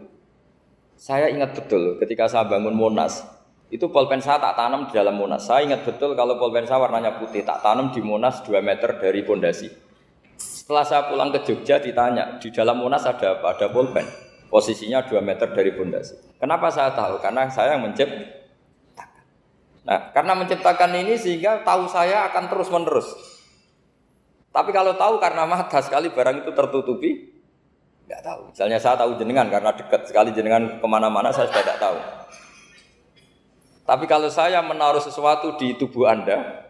[0.98, 3.22] Saya ingat betul ketika saya bangun Monas,
[3.70, 5.46] itu polpen saya tak tanam di dalam Monas.
[5.46, 9.22] Saya ingat betul kalau polpen saya warnanya putih, tak tanam di Monas 2 meter dari
[9.22, 9.70] pondasi.
[10.34, 13.54] Setelah saya pulang ke Jogja ditanya, di dalam Monas ada apa?
[13.54, 14.10] Ada polpen.
[14.50, 16.18] Posisinya 2 meter dari pondasi.
[16.42, 17.22] Kenapa saya tahu?
[17.22, 18.36] Karena saya yang menciptakan
[19.88, 23.08] Nah, karena menciptakan ini sehingga tahu saya akan terus menerus.
[24.52, 27.37] Tapi kalau tahu karena mata sekali barang itu tertutupi,
[28.08, 28.40] nggak tahu.
[28.48, 31.98] Misalnya saya tahu jenengan karena dekat sekali jenengan ke mana-mana saya sudah tidak tahu.
[33.84, 36.64] Tapi kalau saya menaruh sesuatu di tubuh Anda,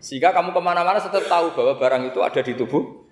[0.00, 3.04] sehingga kamu ke mana-mana tetap tahu bahwa barang itu ada di tubuh.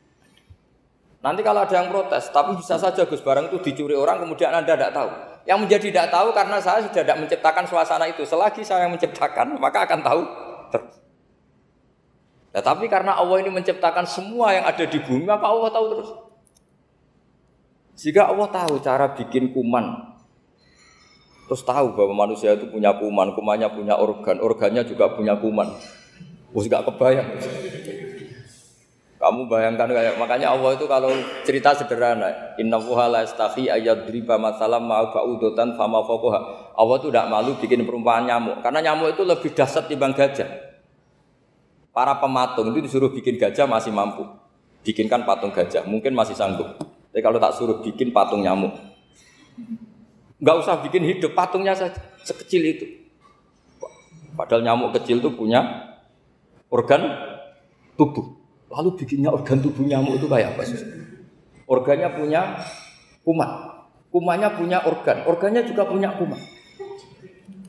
[1.25, 4.77] Nanti kalau ada yang protes, tapi bisa saja Gus barang itu dicuri orang kemudian Anda
[4.77, 5.09] tidak tahu.
[5.49, 8.25] Yang menjadi tidak tahu karena saya sudah tidak menciptakan suasana itu.
[8.27, 10.21] Selagi saya yang menciptakan, maka akan tahu
[10.73, 10.95] terus.
[12.53, 16.11] Nah, tapi karena Allah ini menciptakan semua yang ada di bumi, maka Allah tahu terus.
[17.92, 20.16] Jika Allah tahu cara bikin kuman,
[21.44, 25.68] terus tahu bahwa manusia itu punya kuman, kumannya punya organ, organnya juga punya kuman.
[26.52, 27.28] Terus gak kebayang.
[29.22, 31.14] Kamu bayangkan kayak makanya Allah itu kalau
[31.46, 36.74] cerita sederhana, Inna wuha la istahi ayadriba masalam ma ba'udotan fama fokoha.
[36.74, 40.50] Allah itu tidak malu bikin perumpamaan nyamuk, karena nyamuk itu lebih dahsyat dibanding gajah.
[41.94, 44.26] Para pematung itu disuruh bikin gajah masih mampu,
[44.83, 46.83] bikinkan patung gajah, mungkin masih sanggup.
[47.12, 48.72] Tapi kalau tak suruh bikin patung nyamuk,
[50.40, 52.87] nggak usah bikin hidup, patungnya saja sekecil itu.
[54.33, 55.92] Padahal nyamuk kecil itu punya
[56.72, 57.05] organ
[58.01, 58.33] tubuh.
[58.72, 60.81] Lalu bikinnya organ tubuh nyamuk itu kayak apa sih?
[61.68, 62.57] Organnya punya
[63.29, 63.51] kuman.
[64.09, 65.29] Kumannya punya organ.
[65.29, 66.40] Organnya juga punya kuman.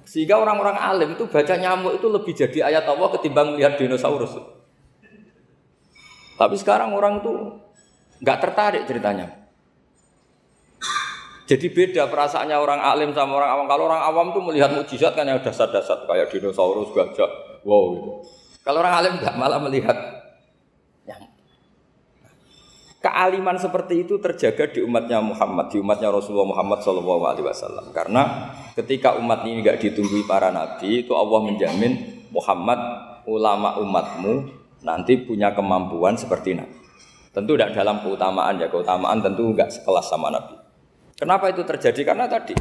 [0.07, 4.39] Sehingga orang-orang alim itu baca nyamuk itu lebih jadi ayat Allah ketimbang melihat dinosaurus.
[6.39, 7.59] Tapi sekarang orang itu
[8.23, 9.27] nggak tertarik ceritanya.
[11.43, 13.65] Jadi beda perasaannya orang alim sama orang awam.
[13.67, 17.27] Kalau orang awam tuh melihat mukjizat kan yang dasar-dasar kayak dinosaurus, gajah,
[17.67, 18.11] wow gitu.
[18.63, 20.23] Kalau orang alim nggak malah melihat
[23.03, 27.91] kealiman seperti itu terjaga di umatnya Muhammad, di umatnya Rasulullah Muhammad Shallallahu Alaihi Wasallam.
[27.91, 32.79] Karena ketika umat ini nggak ditumbuhi para nabi, itu Allah menjamin Muhammad
[33.27, 34.47] ulama umatmu
[34.87, 36.82] nanti punya kemampuan seperti nabi.
[37.33, 40.53] Tentu tidak dalam keutamaan ya, keutamaan tentu nggak sekelas sama nabi.
[41.17, 42.13] Kenapa itu terjadi?
[42.13, 42.53] Karena tadi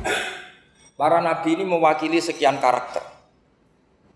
[0.97, 3.05] para nabi ini mewakili sekian karakter.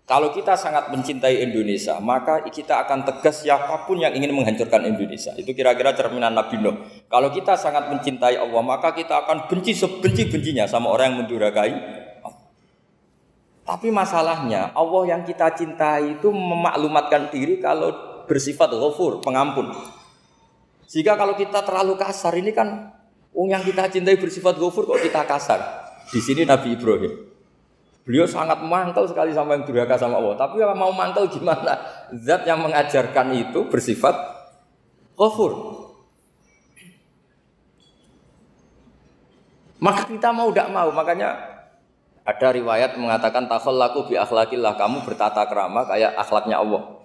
[0.07, 5.35] Kalau kita sangat mencintai Indonesia, maka kita akan tegas siapa pun yang ingin menghancurkan Indonesia.
[5.35, 6.79] Itu kira-kira cerminan Nabi Nuh.
[7.11, 11.71] Kalau kita sangat mencintai Allah, maka kita akan benci sebenci-bencinya sama orang yang mendurakai
[13.67, 17.91] Tapi masalahnya, Allah yang kita cintai itu memaklumatkan diri kalau
[18.23, 19.75] bersifat ghafur, pengampun.
[20.87, 22.95] Jika kalau kita terlalu kasar, ini kan
[23.35, 25.59] oh yang kita cintai bersifat ghafur kok kita kasar.
[26.07, 27.27] Di sini Nabi Ibrahim.
[28.07, 30.39] Beliau sangat mangkel sekali sama yang durhaka sama Allah.
[30.39, 31.75] Tapi mau mangkel gimana?
[32.15, 34.15] Zat yang mengajarkan itu bersifat
[35.19, 35.51] kufur.
[39.83, 41.35] Maka kita mau tidak mau, makanya
[42.23, 47.03] ada riwayat mengatakan laku bi akhlakillah, kamu bertata kerama kayak akhlaknya Allah.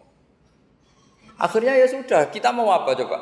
[1.37, 3.19] Akhirnya ya sudah, kita mau apa coba?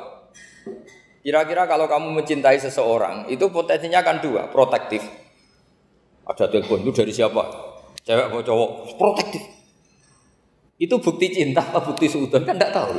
[1.21, 5.05] Kira-kira kalau kamu mencintai seseorang, itu potensinya kan dua, protektif.
[6.25, 7.45] Ada telepon itu dari siapa?
[8.01, 9.43] Cewek atau cowok protektif.
[10.81, 12.97] Itu bukti cinta atau bukti suudon kan tidak tahu.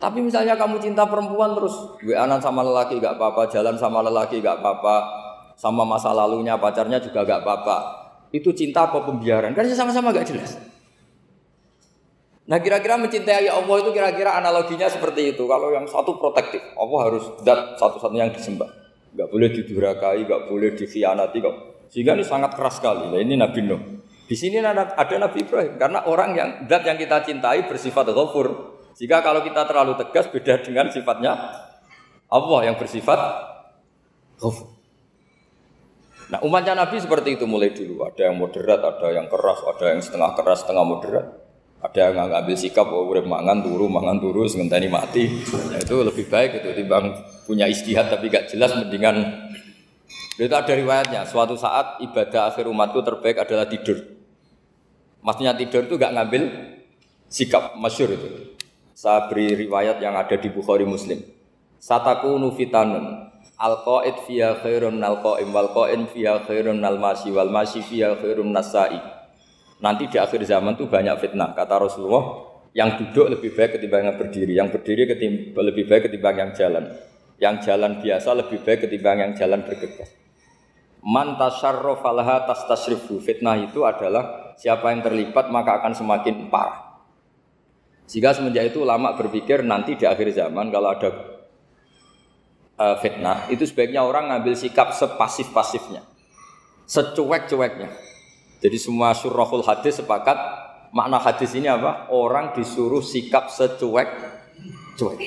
[0.00, 4.64] Tapi misalnya kamu cinta perempuan terus wa sama lelaki gak apa-apa, jalan sama lelaki gak
[4.64, 4.96] apa-apa,
[5.60, 7.76] sama masa lalunya pacarnya juga gak apa-apa.
[8.32, 9.52] Itu cinta apa pembiaran?
[9.52, 10.56] Kan sama-sama gak jelas.
[12.44, 15.48] Nah kira-kira mencintai Allah itu kira-kira analoginya seperti itu.
[15.48, 18.68] Kalau yang satu protektif, Allah harus dat satu-satunya yang disembah.
[19.16, 21.54] Gak boleh didurakai, gak boleh dikhianati, gak
[21.94, 23.06] sehingga ini sangat keras sekali.
[23.06, 24.02] Nah, ini Nabi Nuh.
[24.24, 28.76] Di sini ada, Nabi Ibrahim karena orang yang zat yang kita cintai bersifat ghafur.
[28.98, 31.32] Jika kalau kita terlalu tegas beda dengan sifatnya
[32.32, 33.20] Allah yang bersifat
[34.40, 34.74] ghafur.
[36.32, 38.08] Nah umatnya Nabi seperti itu mulai dulu.
[38.08, 41.43] Ada yang moderat, ada yang keras, ada yang setengah keras, setengah moderat.
[41.84, 45.28] Ada yang ngambil sikap, oh udah mangan turu, mangan turu, sementara mati.
[45.52, 47.12] Nah, itu lebih baik itu timbang
[47.44, 49.20] punya istihad tapi gak jelas mendingan
[50.34, 54.02] itu ada riwayatnya, suatu saat ibadah akhir umatku terbaik adalah tidur.
[55.22, 56.42] Maksudnya tidur itu gak ngambil
[57.30, 58.58] sikap masyur itu.
[58.98, 61.22] Saya beri riwayat yang ada di Bukhari Muslim.
[61.78, 67.86] Sataku nufitanun Al-qaid fiya khairun nal qaim wal qaim fiya khairun nal masyi wal masyi
[67.86, 68.98] fiya khairun nasai.
[69.84, 74.16] Nanti di akhir zaman itu banyak fitnah kata Rasulullah yang duduk lebih baik ketimbang yang
[74.16, 76.84] berdiri, yang berdiri ketimbang, lebih baik ketimbang yang jalan.
[77.36, 80.08] Yang jalan biasa lebih baik ketimbang yang jalan bergegas.
[81.04, 83.20] Man tasyarrafa laha tastasrifu.
[83.20, 87.04] Fitnah itu adalah siapa yang terlibat maka akan semakin parah.
[88.08, 91.10] Jika semenjak itu ulama berpikir nanti di akhir zaman kalau ada
[92.80, 96.00] uh, fitnah itu sebaiknya orang ngambil sikap sepasif-pasifnya.
[96.88, 98.13] Secuek-cueknya.
[98.64, 100.40] Jadi semua surahul hadis sepakat
[100.96, 102.08] makna hadis ini apa?
[102.08, 105.20] Orang disuruh sikap secuek-cuek.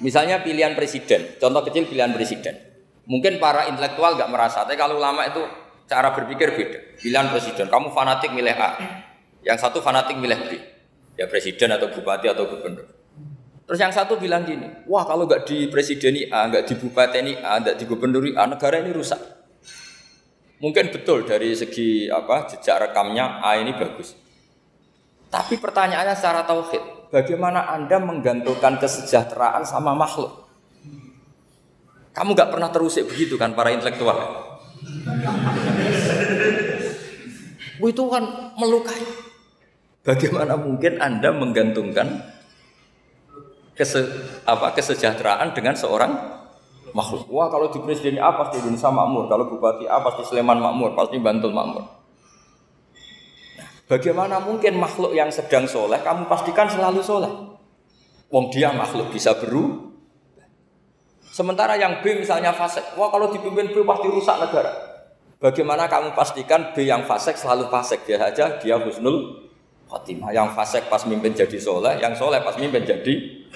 [0.00, 2.56] Misalnya pilihan presiden, contoh kecil pilihan presiden.
[3.04, 5.44] Mungkin para intelektual nggak merasa, tapi kalau ulama itu
[5.84, 6.78] cara berpikir beda.
[6.96, 8.80] Pilihan presiden, kamu fanatik milih A,
[9.44, 10.56] yang satu fanatik milih B,
[11.20, 12.88] ya presiden atau bupati atau gubernur.
[13.68, 17.60] Terus yang satu bilang gini, wah kalau nggak di presiden A, nggak di bupati A,
[17.60, 19.39] nggak di gubernur A, negara ini rusak.
[20.60, 24.12] Mungkin betul dari segi apa jejak rekamnya A ini bagus.
[25.32, 30.50] Tapi pertanyaannya secara tauhid, bagaimana Anda menggantungkan kesejahteraan sama makhluk?
[32.12, 34.50] Kamu nggak pernah terusik begitu kan para intelektual?
[37.80, 39.00] itu kan melukai.
[40.04, 42.20] Bagaimana mungkin Anda menggantungkan
[43.72, 44.04] kese,
[44.44, 46.39] apa, kesejahteraan dengan seorang
[46.96, 47.26] makhluk?
[47.30, 51.16] Wah kalau di presiden A pasti Indonesia makmur, kalau bupati A pasti Sleman makmur, pasti
[51.20, 51.84] Bantul makmur.
[53.90, 57.32] Bagaimana mungkin makhluk yang sedang soleh kamu pastikan selalu soleh?
[58.30, 59.90] Wong dia makhluk bisa beru,
[61.30, 64.74] Sementara yang B misalnya fasek, wah kalau dipimpin B pasti rusak negara.
[65.38, 69.46] Bagaimana kamu pastikan B yang fasek selalu fasek dia saja dia husnul
[69.86, 70.34] khotimah.
[70.34, 73.46] Yang fasek pas mimpin jadi soleh, yang soleh pas mimpin jadi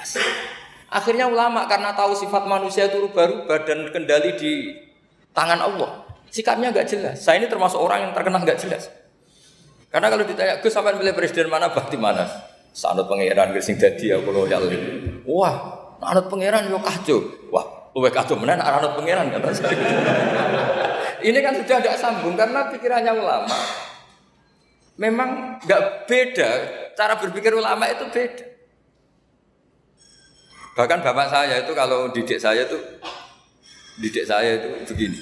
[0.00, 0.49] fasek.
[0.90, 4.52] Akhirnya ulama karena tahu sifat manusia itu rubah-rubah dan kendali di
[5.30, 6.02] tangan Allah.
[6.30, 7.16] Sikapnya nggak jelas.
[7.22, 8.90] Saya ini termasuk orang yang terkenal nggak jelas.
[9.90, 12.26] Karena kalau ditanya, Gus sampai pilih presiden mana, bakti mana?
[12.70, 14.62] Sanut pangeran gesing dadi aku loyal.
[15.26, 17.20] Wah, Anut pangeran yo kacau.
[17.52, 19.76] Wah, luwe kacau mana anut pangeran saya.
[21.28, 23.56] Ini kan sudah tidak sambung karena pikirannya ulama.
[24.96, 26.50] Memang nggak beda
[26.96, 28.48] cara berpikir ulama itu beda.
[30.78, 32.78] Bahkan bapak saya itu kalau didik saya itu
[33.98, 35.18] didik saya itu begini.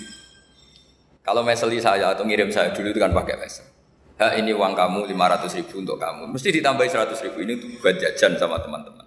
[1.24, 3.64] Kalau meseli saya atau ngirim saya dulu itu kan pakai mesel.
[4.18, 6.26] Ha ini uang kamu 500 ribu untuk kamu.
[6.32, 9.06] Mesti ditambahi 100 ribu ini buat jajan sama teman-teman.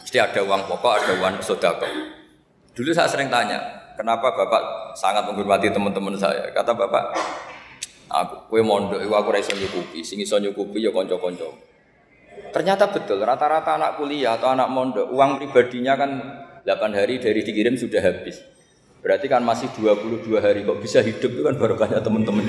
[0.00, 1.84] Mesti ada uang pokok, ada uang sodako.
[2.72, 3.60] Dulu saya sering tanya,
[3.98, 6.48] kenapa Bapak sangat menghormati teman-teman saya?
[6.54, 7.12] Kata Bapak,
[8.08, 11.52] aku kue mondok, aku raiso nyukupi, sing iso nyukupi ya konco-konco.
[12.48, 16.10] Ternyata betul, rata-rata anak kuliah atau anak mondok, uang pribadinya kan
[16.64, 18.40] 8 hari dari dikirim sudah habis.
[18.98, 22.42] Berarti kan masih 22 hari kok bisa hidup itu kan barokahnya teman-teman.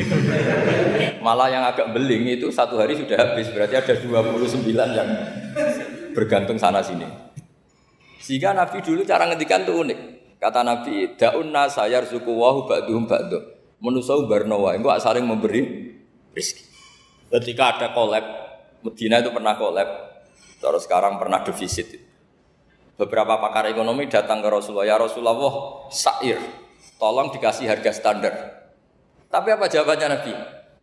[1.26, 5.10] Malah yang agak beling itu satu hari sudah habis, berarti ada 29 yang
[6.18, 7.06] bergantung sana sini.
[8.18, 10.00] Sehingga Nabi dulu cara ngedikan tuh unik.
[10.42, 13.40] Kata Nabi, daun nasayar suku wahu ba'duhum ba'du.
[13.80, 15.94] Menusau barnawa, itu saling memberi
[16.36, 16.64] rezeki.
[17.30, 18.49] Ketika ada kolab,
[18.80, 19.90] Medina itu pernah kolab,
[20.60, 22.00] terus sekarang pernah defisit.
[23.00, 26.40] Beberapa pakar ekonomi datang ke Rasulullah, ya Rasulullah, sair,
[27.00, 28.34] tolong dikasih harga standar.
[29.32, 30.34] Tapi apa jawabannya Nabi?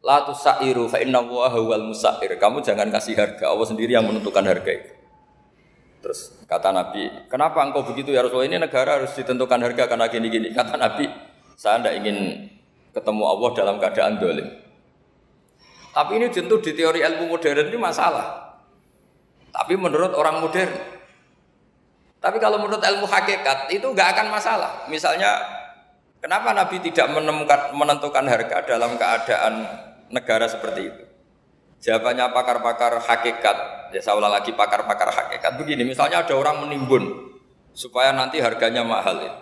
[0.07, 2.31] La sairu fa inna wal musair.
[2.39, 4.91] Kamu jangan kasih harga, Allah sendiri yang menentukan harga itu.
[6.01, 8.47] Terus kata Nabi, kenapa engkau begitu ya Rasulullah?
[8.47, 10.55] Ini negara harus ditentukan harga karena gini-gini.
[10.55, 11.11] Kata Nabi,
[11.59, 12.49] saya tidak ingin
[12.95, 14.49] ketemu Allah dalam keadaan dolim.
[15.97, 18.53] Tapi ini tentu di teori ilmu modern ini masalah.
[19.49, 20.69] Tapi menurut orang modern,
[22.21, 24.85] tapi kalau menurut ilmu hakikat itu nggak akan masalah.
[24.93, 25.41] Misalnya
[26.21, 29.65] kenapa Nabi tidak menemukan menentukan harga dalam keadaan
[30.13, 31.03] negara seperti itu?
[31.89, 33.57] Jawabannya pakar-pakar hakikat,
[33.97, 35.89] ya saya ulang lagi pakar-pakar hakikat begini.
[35.89, 37.33] Misalnya ada orang menimbun
[37.73, 39.33] supaya nanti harganya mahal ya.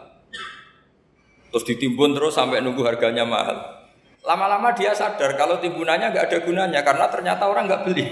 [1.50, 3.83] Terus ditimbun terus sampai nunggu harganya mahal.
[4.24, 8.04] Lama-lama dia sadar kalau timbunannya nggak ada gunanya karena ternyata orang nggak beli.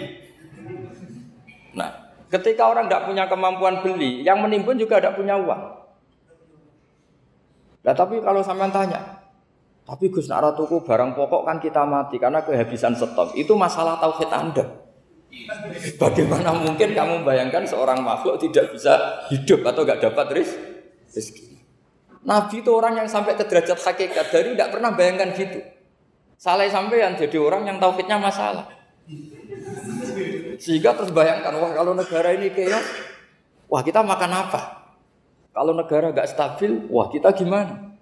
[1.72, 5.62] Nah, Ketika orang tidak punya kemampuan beli, yang menimbun juga tidak punya uang.
[7.85, 9.20] Nah tapi kalau sampean tanya,
[9.85, 13.37] tapi Gus nak tuku barang pokok kan kita mati karena kehabisan stok.
[13.37, 14.64] Itu masalah tauhid Anda.
[16.01, 18.96] Bagaimana mungkin kamu bayangkan seorang makhluk tidak bisa
[19.29, 21.61] hidup atau nggak dapat rezeki?
[22.25, 25.61] Nabi itu orang yang sampai ke derajat hakikat dari tidak pernah bayangkan gitu.
[26.42, 28.66] Salah sampai yang jadi orang yang tauhidnya masalah.
[30.59, 32.83] Sehingga terus bayangkan, wah kalau negara ini kayak,
[33.70, 34.90] wah kita makan apa?
[35.55, 37.94] Kalau negara gak stabil, wah kita gimana?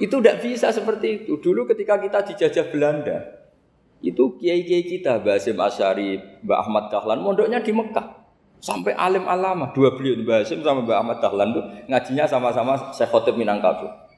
[0.00, 1.36] Itu tidak bisa seperti itu.
[1.36, 3.20] Dulu ketika kita dijajah Belanda,
[4.00, 8.16] itu kiai-kiai kita, Mbak Asim Asyari, Mbak Ahmad Dahlan, mondoknya di Mekah.
[8.64, 13.12] Sampai alim alama, dua beliau, Mbak Asim sama Mbak Ahmad Dahlan tuh ngajinya sama-sama Syekh
[13.12, 14.08] Khotib Minangkabau.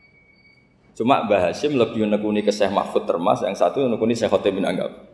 [0.93, 5.09] Cuma Mbah Hasim lebih menekuni ke Syekh Mahfud Termas, yang satu menekuni Syekh Khotib Minangkabau.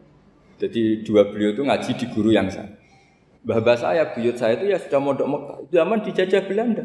[0.59, 2.75] Jadi dua beliau itu ngaji di guru yang sama.
[3.47, 5.59] Mbah saya, buyut saya itu ya sudah mondok Mekah.
[5.71, 6.85] Zaman dijajah Belanda.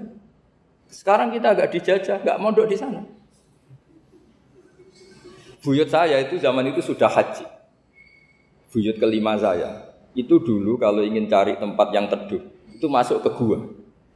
[0.93, 3.01] Sekarang kita agak dijajah, nggak mondok di sana.
[5.65, 7.49] Buyut saya itu zaman itu sudah haji.
[8.69, 9.89] Buyut kelima saya.
[10.13, 13.57] Itu dulu kalau ingin cari tempat yang teduh, itu masuk ke gua.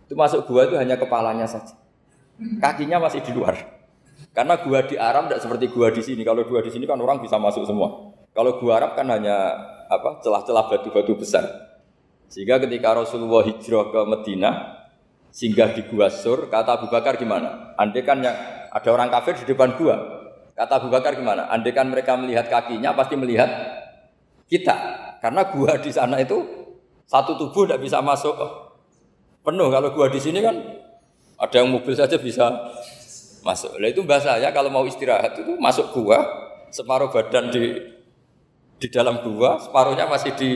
[0.06, 1.74] Itu masuk gua itu hanya kepalanya saja.
[2.62, 3.77] Kakinya masih di luar.
[4.34, 6.22] Karena gua di Arab tidak seperti gua di sini.
[6.22, 8.14] Kalau gua di sini kan orang bisa masuk semua.
[8.38, 9.56] Kalau gua Arab kan hanya
[9.90, 11.46] apa celah-celah batu-batu besar.
[12.28, 14.52] Sehingga ketika Rasulullah hijrah ke Medina,
[15.32, 17.74] singgah di gua Sur, kata Abu Bakar gimana?
[17.80, 18.36] Andai kan yang
[18.68, 19.96] ada orang kafir di depan gua,
[20.54, 21.48] kata Abu Bakar gimana?
[21.48, 23.48] Andai kan mereka melihat kakinya, pasti melihat
[24.52, 24.76] kita.
[25.24, 26.44] Karena gua di sana itu
[27.08, 28.36] satu tubuh tidak bisa masuk
[29.42, 29.72] penuh.
[29.72, 30.56] Kalau gua di sini kan
[31.40, 32.52] ada yang mobil saja bisa
[33.48, 33.80] masuk.
[33.80, 36.20] Nah itu bahasa ya kalau mau istirahat itu masuk gua,
[36.68, 37.80] separuh badan di
[38.78, 40.52] di dalam gua, separuhnya masih di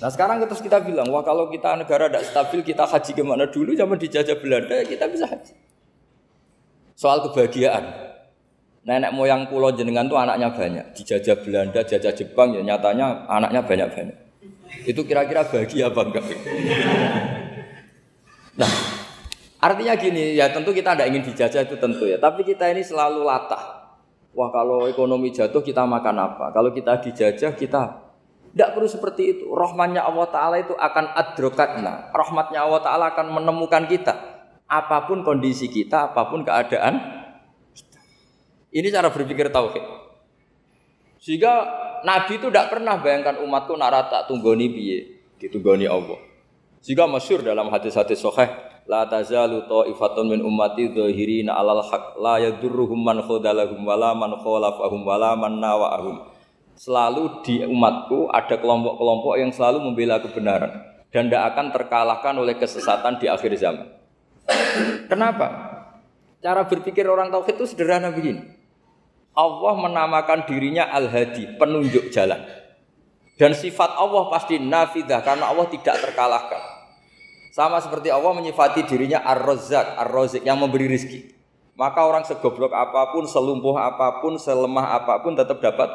[0.00, 3.44] Nah sekarang terus kita bilang, wah kalau kita negara tidak stabil, kita haji ke mana
[3.52, 5.52] dulu zaman dijajah Belanda, ya kita bisa haji.
[6.96, 8.08] Soal kebahagiaan.
[8.80, 10.96] Nenek moyang pulau jenengan tuh anaknya banyak.
[10.96, 14.16] Dijajah Belanda, jajah Jepang, ya nyatanya anaknya banyak-banyak.
[14.88, 16.24] Itu kira-kira bahagia apa enggak?
[18.56, 18.72] Nah,
[19.60, 22.16] artinya gini, ya tentu kita tidak ingin dijajah itu tentu ya.
[22.16, 23.92] Tapi kita ini selalu latah.
[24.32, 26.50] Wah kalau ekonomi jatuh kita makan apa?
[26.50, 27.82] Kalau kita dijajah kita
[28.50, 29.44] tidak perlu seperti itu.
[29.50, 32.10] Rahmannya Allah Ta'ala itu akan adrokatna.
[32.10, 34.14] Rahmatnya Allah Ta'ala akan menemukan kita.
[34.70, 37.18] Apa pun kondisi kita, apa pun keadaan
[38.70, 39.82] Ini cara berpikir tauhid.
[41.18, 41.52] Sehingga
[42.06, 44.98] Nabi itu tidak pernah bayangkan umatku narata tunggoni biye,
[45.42, 46.14] ditunggoni Allah.
[46.78, 53.00] Sehingga masyur dalam hadis-hadis sahih la tazalu ta'ifatun min ummati dhahirina 'alal haq la yadurruhum
[53.00, 56.24] man khadalahum wala man khalafahum wala man nawa'ahum.
[56.78, 60.72] Selalu di umatku ada kelompok-kelompok yang selalu membela kebenaran
[61.12, 63.86] dan tidak akan terkalahkan oleh kesesatan di akhir zaman.
[65.10, 65.46] Kenapa?
[66.40, 68.56] Cara berpikir orang tauhid itu sederhana begini.
[69.36, 72.40] Allah menamakan dirinya Al-Hadi, penunjuk jalan.
[73.36, 76.60] Dan sifat Allah pasti nafidah karena Allah tidak terkalahkan.
[77.50, 81.34] Sama seperti Allah menyifati dirinya Ar-Razzaq, Ar-Razik yang memberi rizki.
[81.74, 85.90] Maka orang segoblok apa pun, selumpuh apa pun, selemah apa pun tetap dapat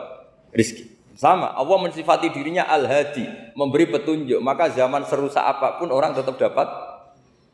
[0.51, 0.91] rizki.
[1.15, 4.43] Sama, Allah mensifati dirinya Al-Hadi, memberi petunjuk.
[4.43, 6.67] Maka zaman serusak apa pun orang tetap dapat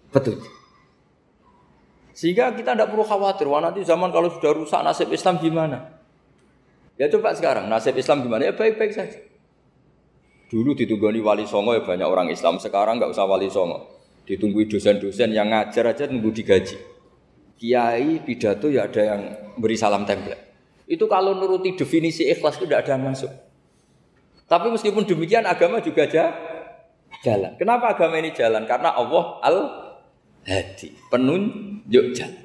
[0.10, 0.50] petunjuk.
[2.18, 5.94] Sehingga kita tidak perlu khawatir, wah nanti zaman kalau sudah rusak nasib Islam gimana?
[6.98, 8.50] Ya coba sekarang, nasib Islam gimana?
[8.50, 9.31] Ya baik-baik saja.
[10.52, 12.60] Dulu ditunggoni wali songo ya banyak orang Islam.
[12.60, 13.88] Sekarang nggak usah wali songo.
[14.28, 16.76] Ditunggu dosen-dosen yang ngajar aja tunggu digaji.
[17.56, 19.22] Kiai pidato ya ada yang
[19.56, 20.52] beri salam template.
[20.92, 23.32] Itu kalau nuruti definisi ikhlas itu tidak ada yang masuk.
[24.52, 26.36] Tapi meskipun demikian agama juga aja
[27.24, 27.56] jalan.
[27.56, 28.68] Kenapa agama ini jalan?
[28.68, 29.58] Karena Allah al
[30.44, 32.44] hadi penunjuk jalan.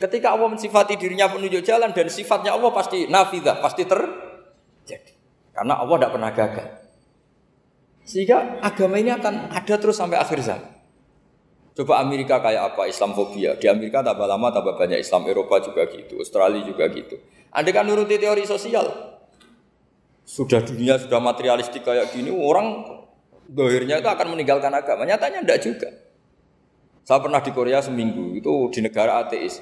[0.00, 5.12] Ketika Allah mensifati dirinya penunjuk jalan dan sifatnya Allah pasti nafidah, pasti terjadi.
[5.52, 6.83] Karena Allah tidak pernah gagal.
[8.04, 10.74] Sehingga agama ini akan ada terus sampai akhir zaman.
[11.74, 13.58] Coba Amerika kayak apa Islamofobia.
[13.58, 15.26] Di Amerika tambah lama tambah banyak Islam.
[15.26, 16.22] Eropa juga gitu.
[16.22, 17.18] Australia juga gitu.
[17.50, 18.86] Anda kan nuruti teori sosial.
[20.22, 22.30] Sudah dunia sudah materialistik kayak gini.
[22.30, 22.86] Orang
[23.50, 25.02] dohirnya itu akan meninggalkan agama.
[25.02, 25.88] Nyatanya tidak juga.
[27.02, 28.38] Saya pernah di Korea seminggu.
[28.38, 29.58] Itu di negara ateis.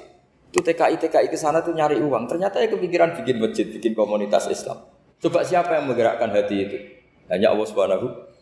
[0.53, 2.29] Itu TKI TKI ke sana tuh nyari uang.
[2.29, 4.85] Ternyata ya kepikiran bikin masjid, bikin komunitas Islam.
[5.17, 6.77] Coba siapa yang menggerakkan hati itu?
[7.25, 8.32] Hanya Allah Subhanahu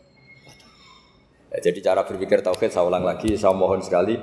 [1.52, 4.16] Ya, jadi cara berpikir tauhid saya ulang lagi, saya mohon sekali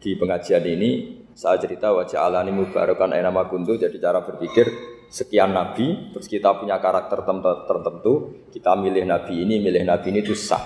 [0.00, 4.64] di pengajian ini saya cerita wajah alani mubarakan enama kuntu jadi cara berpikir
[5.12, 7.20] sekian nabi terus kita punya karakter
[7.68, 10.64] tertentu kita milih nabi ini milih nabi ini itu sah.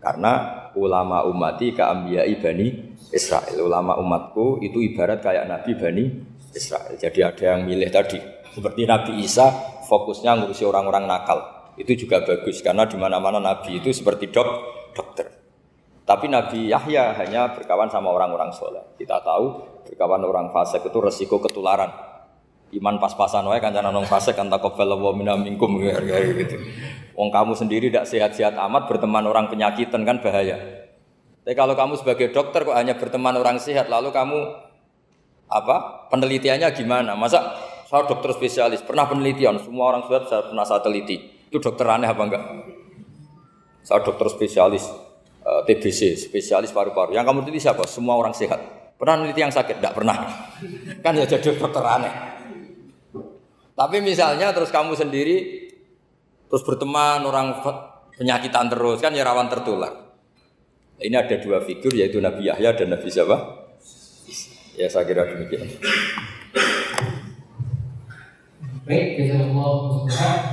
[0.00, 3.60] Karena ulama umati keambiyai bani Israel.
[3.60, 6.04] Ulama umatku itu ibarat kayak nabi bani
[6.56, 6.96] Israel.
[6.98, 8.18] Jadi ada yang milih tadi
[8.50, 9.46] seperti Nabi Isa
[9.86, 11.70] fokusnya ngurusi orang-orang nakal.
[11.78, 15.26] Itu juga bagus karena di mana-mana nabi itu seperti dok dokter.
[16.04, 18.82] Tapi Nabi Yahya hanya berkawan sama orang-orang soleh.
[18.98, 21.86] Kita tahu berkawan orang fasik itu resiko ketularan.
[22.70, 26.56] Iman pas-pasan wae kancana nong fasik kan takobal wa minna minkum gitu.
[27.18, 30.58] Wong kamu sendiri tidak sehat-sehat amat berteman orang penyakitan kan bahaya.
[31.42, 34.38] Tapi kalau kamu sebagai dokter kok hanya berteman orang sehat lalu kamu
[35.50, 37.18] apa penelitiannya gimana?
[37.18, 37.58] Masa
[37.90, 41.18] saya dokter spesialis pernah penelitian semua orang sehat saya pernah saya teliti
[41.50, 42.44] itu dokter aneh apa enggak?
[43.90, 44.86] Saya dokter spesialis
[45.42, 47.10] uh, eh, TBC, spesialis paru-paru.
[47.10, 47.82] Yang kamu teliti siapa?
[47.90, 48.62] Semua orang sehat.
[48.94, 49.82] Pernah meneliti yang sakit?
[49.82, 50.14] Tidak pernah.
[51.02, 52.14] Kan ya jadi dokter aneh.
[53.74, 55.66] Tapi misalnya terus kamu sendiri
[56.46, 57.64] terus berteman orang
[58.12, 60.12] penyakitan terus kan ya rawan tertular.
[61.00, 63.40] Ini ada dua figur yaitu Nabi Yahya dan Nabi siapa?
[64.76, 65.64] Ya saya kira demikian.
[68.90, 70.02] Baik, jazakumullah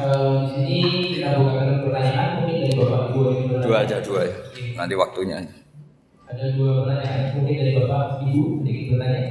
[0.07, 0.79] uh, di sini
[1.09, 4.31] kita bukakan pertanyaan mungkin dari Bapak Ibu yang Dua aja dua ya.
[4.79, 5.43] Nanti waktunya.
[6.23, 9.23] Ada dua pertanyaan mungkin dari Bapak Ibu sedikit bertanya.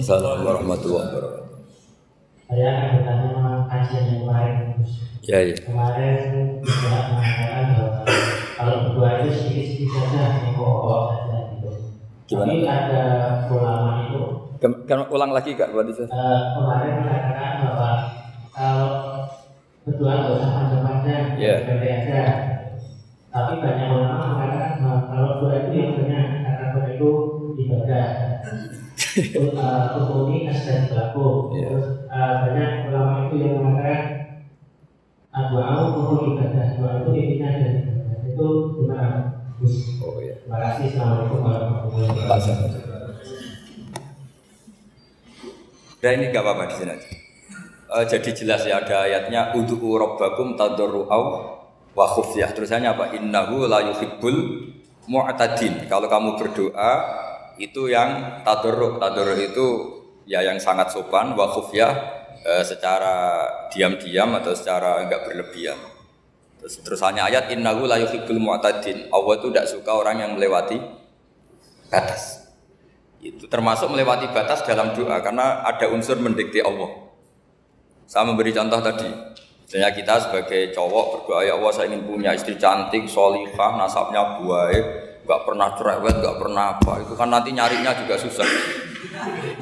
[0.00, 1.48] Assalamualaikum warahmatullahi wabarakatuh.
[2.44, 4.56] Saya akan bertanya kajian yang kemarin
[5.24, 5.56] Ya, ya.
[5.64, 6.16] Kemarin
[6.60, 8.04] juga mengatakan bahwa
[8.60, 11.70] kalau berdua itu sedikit-sedikit saja yang pokok saja gitu.
[12.28, 12.44] Gimana?
[12.44, 13.04] Tapi ada
[13.48, 14.22] ulama itu.
[14.60, 16.04] Kem, ulang lagi kak buat itu.
[16.12, 17.90] Uh, kemarin mengatakan bahwa
[18.52, 18.92] kalau
[19.88, 21.64] berdua nggak usah panjang-panjang, yeah.
[21.64, 22.22] aja.
[23.32, 27.10] Tapi banyak ulama mengatakan bahwa kalau berdua itu yang benar karena berdua itu
[27.56, 28.08] ibadah.
[29.40, 31.56] Untuk ini dan berlaku.
[31.56, 31.72] Yeah.
[31.72, 34.04] Terus uh, banyak ulama itu yang mengatakan
[35.32, 37.74] doa untuk ibadah doa itu intinya dan
[38.40, 38.88] itu
[39.60, 40.00] Gus?
[40.00, 40.40] Oh iya.
[40.40, 40.96] Terima kasih.
[40.96, 42.88] Assalamualaikum warahmatullahi wabarakatuh.
[46.00, 47.08] Dan ini gak apa-apa di sini aja.
[47.90, 51.24] Uh, jadi jelas ya ada ayatnya udhu rabbakum tadarru'aw
[51.92, 52.56] wa khufyah.
[52.56, 53.12] Terusannya apa?
[53.12, 54.72] Innahu la yuhibbul
[55.04, 55.84] mu'tadin.
[55.92, 56.92] Kalau kamu berdoa
[57.60, 58.96] itu yang tadarru.
[58.96, 59.66] Tadarru itu
[60.24, 61.92] ya yang sangat sopan wa khufyah
[62.48, 65.89] eh, secara diam-diam atau secara enggak berlebihan.
[66.60, 69.08] Terus terusannya ayat innahu la yuhibbul mu'tadin.
[69.08, 70.76] Allah itu tidak suka orang yang melewati
[71.88, 72.52] batas.
[73.20, 77.08] Itu termasuk melewati batas dalam doa karena ada unsur mendikti Allah.
[78.04, 79.08] Saya memberi contoh tadi.
[79.64, 84.84] Misalnya kita sebagai cowok berdoa ya Allah saya ingin punya istri cantik, solihah, nasabnya baik,
[85.24, 86.92] nggak pernah cerewet, nggak pernah apa.
[87.06, 88.48] Itu kan nanti nyarinya juga susah.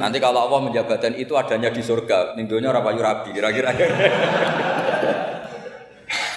[0.01, 3.71] Nanti kalau Allah menjabatkan itu adanya di surga, nindonya orang payu rabi, kira-kira.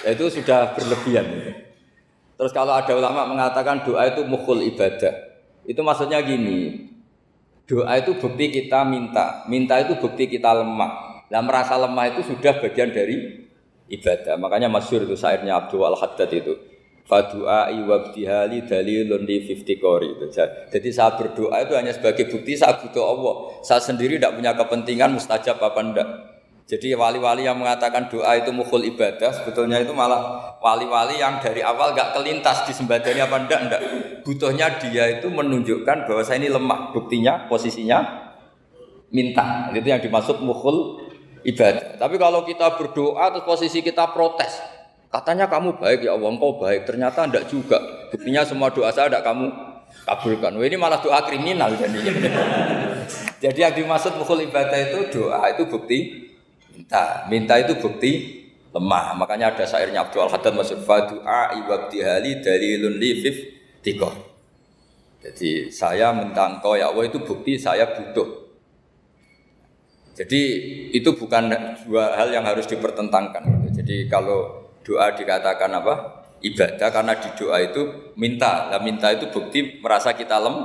[0.02, 1.26] Ya, itu sudah berlebihan.
[2.36, 5.14] Terus kalau ada ulama mengatakan doa itu mukul ibadah,
[5.66, 6.90] itu maksudnya gini,
[7.62, 11.24] Doa itu bukti kita minta, minta itu bukti kita lemah.
[11.30, 13.46] Nah merasa lemah itu sudah bagian dari
[13.86, 14.34] ibadah.
[14.34, 16.52] Makanya masyur itu syairnya Abdul Al-Haddad itu.
[17.02, 20.26] Fadu'ai wabdihali dalilun li fifty kori itu.
[20.68, 23.34] Jadi saya berdoa itu hanya sebagai bukti saya butuh Allah.
[23.62, 26.08] Saya sendiri tidak punya kepentingan mustajab apa enggak.
[26.72, 31.92] Jadi wali-wali yang mengatakan doa itu mukul ibadah sebetulnya itu malah wali-wali yang dari awal
[31.92, 33.82] gak kelintas di sembadani apa enggak enggak.
[34.24, 36.96] Butuhnya dia itu menunjukkan bahwa saya ini lemah.
[36.96, 38.00] Buktinya posisinya
[39.12, 39.68] minta.
[39.68, 40.96] Itu yang dimaksud mukul
[41.44, 42.00] ibadah.
[42.00, 44.56] Tapi kalau kita berdoa terus posisi kita protes.
[45.12, 46.88] Katanya kamu baik ya Allah, engkau baik.
[46.88, 47.76] Ternyata enggak juga.
[48.08, 49.52] Buktinya semua doa saya enggak kamu
[50.08, 50.56] kabulkan.
[50.56, 52.16] Wah, ini malah doa kriminal jadinya.
[53.44, 56.31] Jadi yang dimaksud mukul ibadah itu doa itu bukti
[56.72, 57.28] minta.
[57.28, 58.42] Minta itu bukti
[58.72, 59.14] lemah.
[59.20, 63.36] Makanya ada syairnya Abdul Haddad Masud Fadu'a hali dalilun lifif
[63.84, 64.08] tiga.
[65.22, 68.42] Jadi saya minta engkau ya Allah itu bukti saya butuh.
[70.12, 70.40] Jadi
[70.92, 71.48] itu bukan
[71.86, 73.70] dua hal yang harus dipertentangkan.
[73.72, 76.24] Jadi kalau doa dikatakan apa?
[76.42, 78.66] Ibadah karena di doa itu minta.
[78.74, 80.58] Nah minta itu bukti merasa kita lem,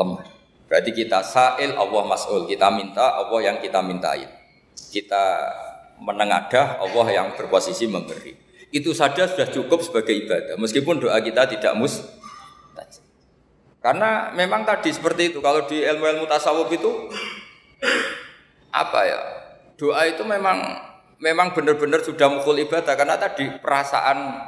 [0.00, 0.24] lemah.
[0.64, 2.48] Berarti kita sa'il Allah mas'ul.
[2.48, 4.43] Kita minta Allah yang kita mintain
[4.94, 5.50] kita
[5.98, 8.38] menengadah Allah yang berposisi memberi.
[8.70, 10.54] Itu saja sudah cukup sebagai ibadah.
[10.54, 12.02] Meskipun doa kita tidak mus
[13.84, 15.44] karena memang tadi seperti itu.
[15.44, 17.12] Kalau di ilmu-ilmu tasawuf itu
[18.72, 19.20] apa ya?
[19.76, 20.56] Doa itu memang
[21.20, 24.40] memang benar-benar sudah mukul ibadah karena tadi perasaan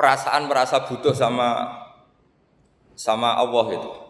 [0.00, 1.76] perasaan merasa butuh sama
[2.96, 4.09] sama Allah itu.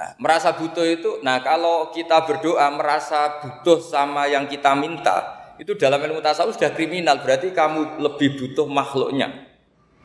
[0.00, 5.76] Nah, merasa butuh itu, nah kalau kita berdoa merasa butuh sama yang kita minta, itu
[5.76, 9.28] dalam ilmu tasawuf sudah kriminal, berarti kamu lebih butuh makhluknya.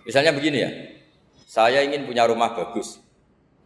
[0.04, 0.72] Misalnya begini ya,
[1.48, 3.00] saya ingin punya rumah bagus,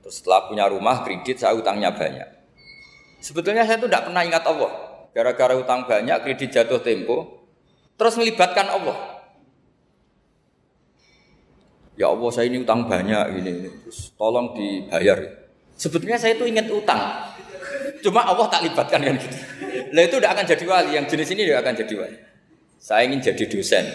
[0.05, 2.29] terus setelah punya rumah kredit saya utangnya banyak.
[3.25, 4.71] Sebetulnya saya itu tidak pernah ingat Allah,
[5.17, 7.41] gara-gara utang banyak kredit jatuh tempo,
[7.97, 9.25] terus melibatkan Allah.
[11.97, 15.48] Ya Allah saya ini utang banyak ini, terus tolong dibayar.
[15.79, 16.99] Sebetulnya saya itu ingat utang.
[18.03, 19.37] Cuma Allah tak libatkan kan gitu.
[19.95, 20.89] Lah itu tidak akan jadi wali.
[20.99, 22.17] Yang jenis ini tidak akan jadi wali.
[22.79, 23.85] Saya ingin jadi dosen.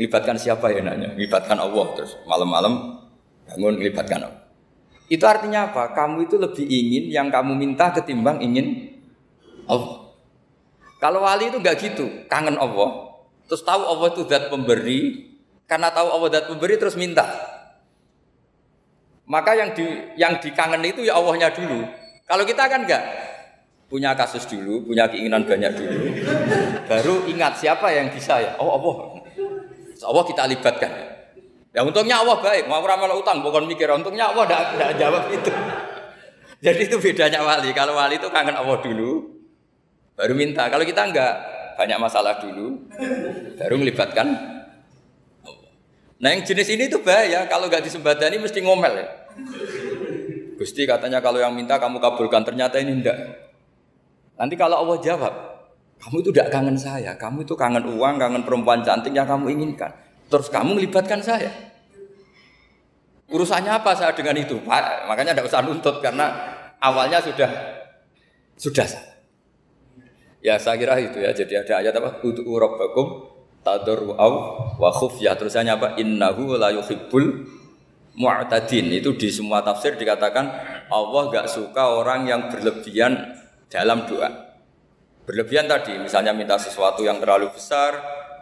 [0.00, 1.12] Libatkan siapa ya nanya?
[1.12, 3.04] Libatkan Allah terus malam-malam
[3.44, 4.40] bangun libatkan Allah.
[5.12, 5.92] Itu artinya apa?
[5.92, 8.96] Kamu itu lebih ingin yang kamu minta ketimbang ingin
[9.68, 10.14] Allah.
[11.02, 13.18] Kalau wali itu nggak gitu, kangen Allah.
[13.50, 15.26] Terus tahu Allah itu zat pemberi,
[15.66, 17.26] karena tahu Allah zat pemberi terus minta.
[19.30, 19.86] Maka yang di
[20.18, 21.86] yang dikangen itu ya Allahnya dulu.
[22.26, 23.02] Kalau kita kan enggak
[23.86, 25.98] punya kasus dulu, punya keinginan banyak dulu,
[26.86, 28.58] baru ingat siapa yang bisa ya.
[28.58, 28.94] Oh Allah.
[30.02, 30.90] Allah kita libatkan.
[31.70, 35.50] Ya untungnya Allah baik, mau ramal utang bukan mikir untungnya Allah enggak jawab itu.
[36.66, 37.70] Jadi itu bedanya wali.
[37.70, 39.30] Kalau wali itu kangen Allah dulu,
[40.18, 40.66] baru minta.
[40.66, 41.34] Kalau kita enggak,
[41.78, 42.82] banyak masalah dulu,
[43.54, 44.58] baru melibatkan
[46.20, 49.19] Nah yang jenis ini tuh bahaya, kalau nggak disembadani mesti ngomel ya.
[50.60, 53.16] Gusti katanya kalau yang minta kamu kabulkan, ternyata ini enggak.
[54.36, 55.34] Nanti kalau Allah jawab,
[56.00, 59.92] kamu itu tidak kangen saya, kamu itu kangen uang, kangen perempuan cantik yang kamu inginkan.
[60.28, 61.48] Terus kamu melibatkan saya.
[63.30, 64.58] Urusannya apa saya dengan itu?
[64.60, 66.34] Pak, makanya tidak usah nuntut karena
[66.82, 67.48] awalnya sudah
[68.58, 68.88] sudah
[70.40, 71.36] Ya saya kira itu ya.
[71.36, 72.24] Jadi ada ayat apa?
[72.24, 73.28] Udu'u rabbakum
[73.60, 74.32] tadarru'aw
[74.80, 75.36] wa khufyah.
[75.36, 75.88] Terusannya apa?
[76.00, 77.44] Innahu la yuhibbul
[78.18, 80.46] mu'tadin itu di semua tafsir dikatakan
[80.90, 83.38] Allah gak suka orang yang berlebihan
[83.70, 84.50] dalam doa.
[85.30, 87.94] Berlebihan tadi, misalnya minta sesuatu yang terlalu besar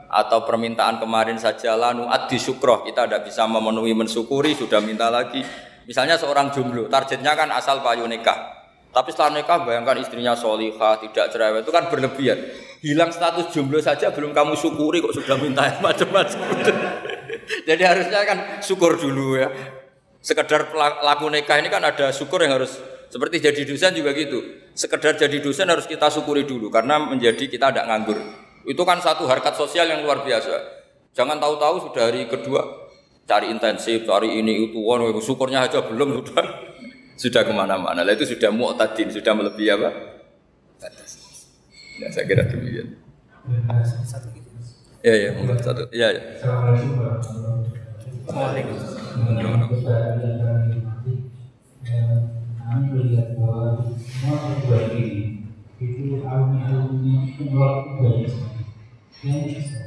[0.08, 5.44] atau permintaan kemarin saja lanu adi syukroh kita tidak bisa memenuhi mensyukuri sudah minta lagi.
[5.84, 8.56] Misalnya seorang jomblo, targetnya kan asal payu nikah.
[8.88, 12.40] Tapi setelah nikah bayangkan istrinya solihah, tidak cerewet itu kan berlebihan.
[12.80, 16.40] Hilang status jomblo saja belum kamu syukuri kok sudah minta macam-macam.
[17.68, 19.48] Jadi harusnya kan syukur dulu ya.
[20.20, 22.76] Sekedar laku nikah ini kan ada syukur yang harus
[23.08, 24.44] seperti jadi dosen juga gitu.
[24.76, 28.18] Sekedar jadi dosen harus kita syukuri dulu karena menjadi kita tidak nganggur.
[28.68, 30.76] Itu kan satu harkat sosial yang luar biasa.
[31.16, 32.88] Jangan tahu-tahu sudah hari kedua
[33.28, 36.44] cari intensif, cari ini itu, wah syukurnya aja belum sudah
[37.22, 38.00] sudah ke mana-mana.
[38.00, 39.90] Lah itu sudah mu'tadin, sudah melebihi apa?
[40.80, 41.12] Batas.
[41.98, 42.94] Ya saya kira demikian.
[44.06, 44.37] Satu
[45.08, 45.88] Ya ya, monggo satu.
[45.88, 46.20] Ya ya.
[46.36, 47.00] Assalamualaikum.
[52.60, 55.40] Kami melihat bahwa semua pribadi
[55.80, 58.68] itu alumni alumni umroh banyak sekali.
[59.24, 59.80] Yang bisa.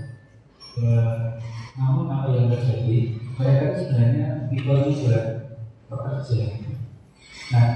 [1.78, 3.22] Namun apa yang terjadi?
[3.38, 5.46] Mereka sebenarnya bekerja.
[7.54, 7.70] Nah,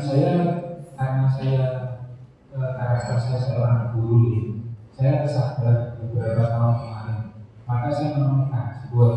[0.00, 0.32] saya
[0.96, 1.60] karena saya
[2.56, 4.64] eh, karakter saya seorang guru
[4.96, 7.18] saya sadar beberapa tahun kemarin.
[7.66, 9.14] Maka saya menemukan sebuah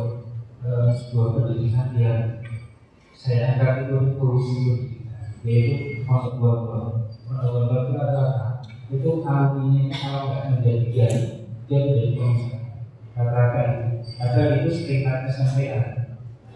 [0.66, 2.22] eh, sebuah pendidikan yang
[3.14, 4.62] saya anggap itu revolusi
[5.46, 6.58] yaitu masuk buah
[7.30, 8.42] Masuk buah itu adalah
[8.88, 11.20] itu artinya kalau nggak menjadi kiai
[11.68, 12.60] dia menjadi pengusaha
[13.20, 15.86] rata-rata itu ada itu sekitar kesampaian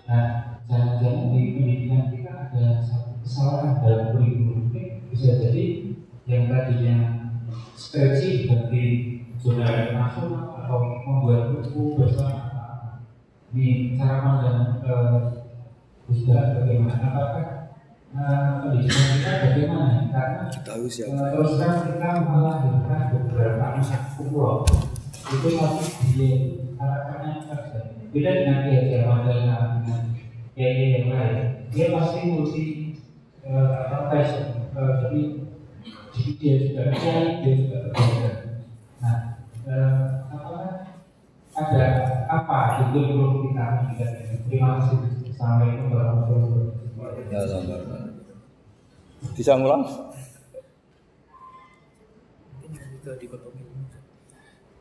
[0.08, 4.72] nah jangan-jangan di pendidikan kita ada satu kesalahan dalam kurikulum.
[5.12, 5.92] Bisa jadi
[6.24, 6.96] yang tadinya
[7.76, 8.84] skripsi ganti
[9.42, 12.54] zona nasional atau membuat buku bersama
[13.52, 15.20] ini cara pandang eh,
[16.08, 17.04] Ustaz bagaimana?
[17.10, 17.48] Apakah
[18.14, 19.98] eh, pendidikan kita bagaimana?
[20.14, 21.18] Karena tahu siapa.
[21.18, 24.64] eh, terus terang kita melahirkan beberapa anak kumpul.
[25.32, 26.30] Itu masih di
[27.48, 27.80] saja
[28.12, 29.38] beda dengan dia Jerman dan
[29.82, 30.02] dengan
[30.56, 31.40] kiai yang lain.
[31.72, 32.64] Dia pasti multi
[33.44, 35.22] eh, apa passion Eh, jadi
[36.16, 38.32] jadi dia juga kiai dia juga berbeda
[39.68, 40.02] eh,
[41.52, 41.88] ada
[42.32, 42.58] apa
[42.88, 43.92] itu perlu kita
[44.48, 44.98] terima kasih
[45.38, 46.72] warahmatullahi wabarakatuh
[47.32, 47.40] Ya.
[49.32, 49.84] Bisa ngulang?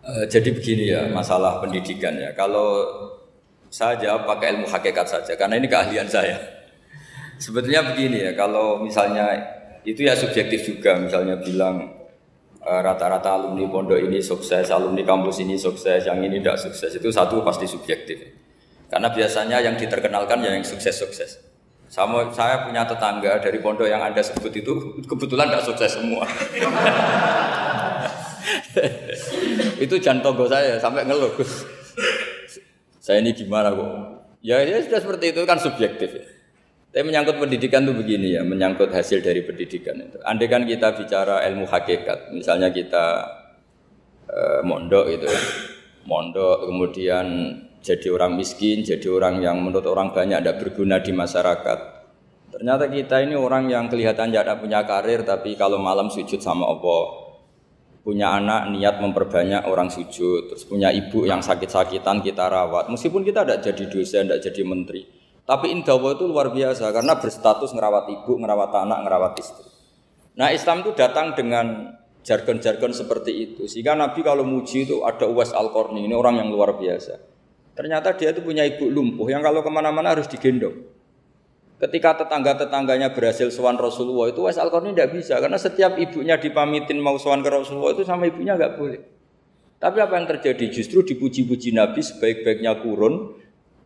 [0.00, 2.34] Eh, jadi begini ya masalah pendidikan ya.
[2.34, 2.82] Kalau
[4.02, 6.42] jawab pakai ilmu hakikat saja karena ini keahlian saya.
[7.38, 9.30] Sebetulnya begini ya, kalau misalnya
[9.86, 10.98] itu ya subjektif juga.
[10.98, 11.99] Misalnya bilang
[12.60, 17.40] rata-rata alumni pondok ini sukses, alumni kampus ini sukses, yang ini tidak sukses itu satu
[17.40, 18.20] pasti subjektif.
[18.90, 21.40] Karena biasanya yang diterkenalkan ya yang sukses-sukses.
[21.90, 24.72] Sama saya punya tetangga dari pondok yang anda sebut itu
[25.08, 26.22] kebetulan tidak sukses semua.
[29.84, 31.34] itu jantogo saya sampai ngeluh.
[33.02, 33.90] Saya ini gimana kok?
[34.44, 36.24] Ya, ya sudah seperti itu kan subjektif ya.
[36.90, 40.18] Tapi menyangkut pendidikan itu begini ya, menyangkut hasil dari pendidikan itu.
[40.26, 43.30] Andai kan kita bicara ilmu hakikat, misalnya kita
[44.26, 45.42] eh, mondok gitu ya.
[46.02, 47.26] Mondok kemudian
[47.78, 51.78] jadi orang miskin, jadi orang yang menurut orang banyak tidak berguna di masyarakat.
[52.50, 57.30] Ternyata kita ini orang yang kelihatan tidak punya karir, tapi kalau malam sujud sama Allah,
[58.02, 62.90] punya anak niat memperbanyak orang sujud, terus punya ibu yang sakit-sakitan kita rawat.
[62.90, 65.19] Meskipun kita tidak jadi dosen, tidak jadi menteri,
[65.50, 69.66] tapi indawa itu luar biasa karena berstatus ngerawat ibu, ngerawat anak, ngerawat istri.
[70.38, 71.90] Nah Islam itu datang dengan
[72.22, 73.66] jargon-jargon seperti itu.
[73.66, 77.18] Sehingga Nabi kalau muji itu ada Uwais Al-Qarni, ini orang yang luar biasa.
[77.74, 80.86] Ternyata dia itu punya ibu lumpuh yang kalau ke mana-mana harus digendong.
[81.82, 87.18] Ketika tetangga-tetangganya berhasil sowan Rasulullah itu Uwais Al-Qarni tidak bisa karena setiap ibunya dipamitin mau
[87.18, 89.02] sowan ke Rasulullah itu sama ibunya nggak boleh.
[89.82, 90.70] Tapi apa yang terjadi?
[90.70, 93.34] Justru dipuji-puji Nabi sebaik-baiknya kurun.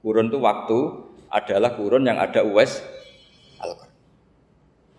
[0.04, 0.78] Kurun itu waktu
[1.34, 2.78] adalah kurun yang ada Uwais
[3.58, 3.90] Al-Qarni.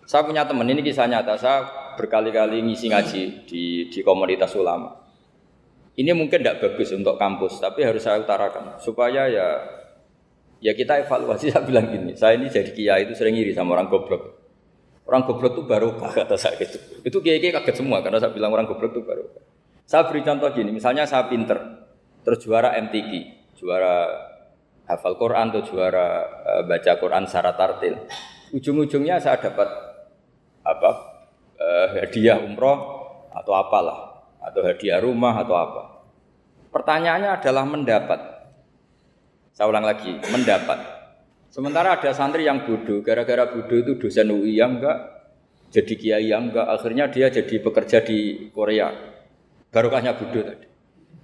[0.04, 1.40] Saya punya teman ini kisah nyata.
[1.40, 1.64] Saya
[1.96, 5.00] berkali-kali ngisi ngaji di di komunitas ulama.
[5.96, 9.48] Ini mungkin tidak bagus untuk kampus, tapi harus saya utarakan supaya ya
[10.60, 11.48] ya kita evaluasi.
[11.56, 14.44] Saya bilang gini, saya ini jadi kiai itu sering iri sama orang goblok.
[15.08, 16.60] Orang goblok itu baru kata saya.
[17.00, 19.24] Itu kiai kiai kaget semua karena saya bilang orang goblok itu baru.
[19.88, 21.62] Saya beri contoh gini, misalnya saya pinter,
[22.26, 23.12] terus juara MTQ,
[23.56, 24.10] juara
[24.86, 26.08] hafal Quran atau juara
[26.46, 27.98] uh, baca Quran secara tartil.
[28.54, 29.68] Ujung-ujungnya saya dapat
[30.66, 30.92] apa
[31.58, 32.78] uh, hadiah umroh
[33.34, 35.84] atau apalah atau hadiah rumah atau apa.
[36.70, 38.20] Pertanyaannya adalah mendapat.
[39.56, 40.96] Saya ulang lagi, mendapat.
[41.48, 44.98] Sementara ada santri yang bodoh, gara-gara bodoh itu dosen UI yang enggak,
[45.72, 48.92] jadi kiai yang enggak, akhirnya dia jadi pekerja di Korea.
[49.72, 50.68] Barokahnya bodoh tadi.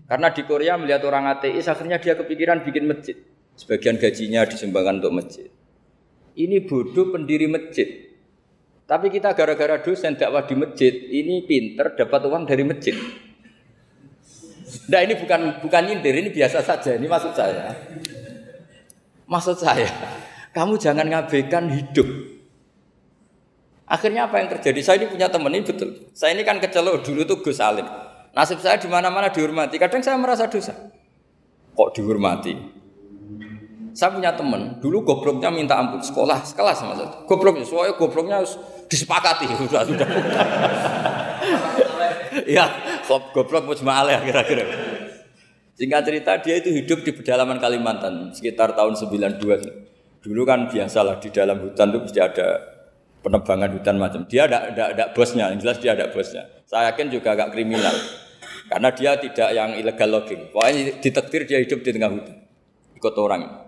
[0.07, 3.15] Karena di Korea melihat orang ateis, akhirnya dia kepikiran bikin masjid.
[3.61, 5.45] Sebagian gajinya disumbangkan untuk masjid.
[6.33, 8.09] Ini bodoh pendiri masjid.
[8.89, 12.97] Tapi kita gara-gara dosen dakwah di masjid, ini pinter dapat uang dari masjid.
[14.89, 16.97] Nah ini bukan bukan nyindir, ini biasa saja.
[16.97, 17.69] Ini maksud saya.
[19.29, 19.87] Maksud saya,
[20.57, 22.09] kamu jangan ngabaikan hidup.
[23.85, 24.79] Akhirnya apa yang terjadi?
[24.81, 26.09] Saya ini punya teman ini betul.
[26.17, 27.85] Saya ini kan kecelok dulu tuh Gus Alim.
[28.33, 29.77] Nasib saya di mana-mana dihormati.
[29.77, 30.73] Kadang saya merasa dosa.
[31.77, 32.80] Kok dihormati?
[33.91, 37.09] Saya punya teman, dulu gobloknya minta ampun sekolah sekelas maksud.
[37.27, 38.55] Gobloknya, soalnya gobloknya harus
[38.87, 40.07] disepakati sudah sudah.
[42.55, 42.65] ya,
[43.07, 44.63] goblok mujmalah kira-kira.
[45.75, 49.41] Singkat cerita dia itu hidup di pedalaman Kalimantan sekitar tahun 92.
[50.21, 52.47] Dulu kan biasalah di dalam hutan itu pasti ada
[53.25, 54.21] penebangan hutan macam.
[54.29, 56.45] Dia ada ada ada bosnya, yang jelas dia ada bosnya.
[56.69, 57.95] Saya yakin juga agak kriminal.
[58.69, 60.53] Karena dia tidak yang illegal logging.
[60.53, 62.37] Pokoknya ditektir dia hidup di tengah hutan.
[62.95, 63.60] Ikut orang.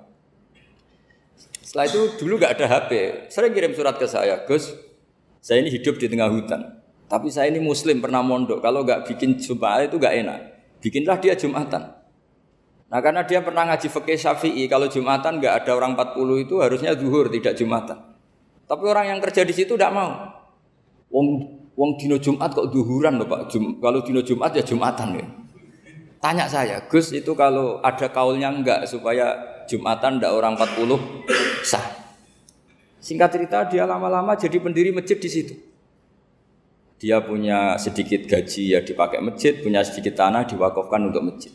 [1.73, 2.91] Setelah itu dulu nggak ada HP,
[3.33, 4.77] sering kirim surat ke saya, Gus,
[5.41, 6.61] Saya ini hidup di tengah hutan.
[7.09, 8.61] Tapi saya ini muslim pernah mondok.
[8.61, 10.39] Kalau nggak bikin Jumat itu nggak enak.
[10.85, 11.97] Bikinlah dia Jumatan.
[12.93, 14.69] Nah karena dia pernah ngaji fikih syafi'i.
[14.69, 17.97] Kalau Jumatan nggak ada orang 40 itu harusnya zuhur tidak Jumatan.
[18.69, 20.29] Tapi orang yang kerja di situ tidak mau.
[21.09, 21.27] Wong
[21.73, 23.49] wong dino Jumat kok duhuran loh Pak.
[23.49, 25.25] Jum, kalau dino Jumat ya Jumatan ya.
[26.21, 29.35] Tanya saya, Gus itu kalau ada kaulnya enggak supaya
[29.67, 31.83] Jumatan ndak orang 40 sah.
[33.03, 35.55] Singkat cerita dia lama-lama jadi pendiri masjid di situ.
[37.03, 41.51] Dia punya sedikit gaji ya dipakai masjid, punya sedikit tanah diwakafkan untuk masjid.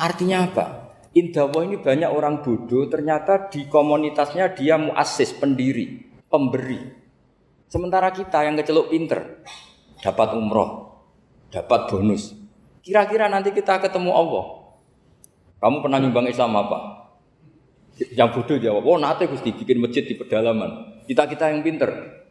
[0.00, 0.66] Artinya apa?
[1.12, 6.00] Indawa ini banyak orang bodoh, ternyata di komunitasnya dia muasis, pendiri,
[6.32, 6.80] pemberi.
[7.68, 9.44] Sementara kita yang keceluk pinter,
[10.00, 11.04] dapat umroh,
[11.52, 12.32] dapat bonus.
[12.80, 14.44] Kira-kira nanti kita ketemu Allah.
[15.60, 17.01] Kamu pernah nyumbang Islam apa?
[18.10, 20.98] Yang bodoh jawab, oh nanti Gusti bikin masjid di pedalaman.
[21.06, 22.22] Kita-kita yang pinter,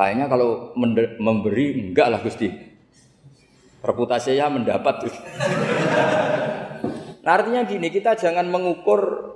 [0.00, 0.72] Kayaknya kalau
[1.20, 2.48] memberi enggak lah Gusti.
[3.84, 5.04] Reputasinya mendapat.
[7.24, 9.28] nah, artinya gini, kita jangan mengukur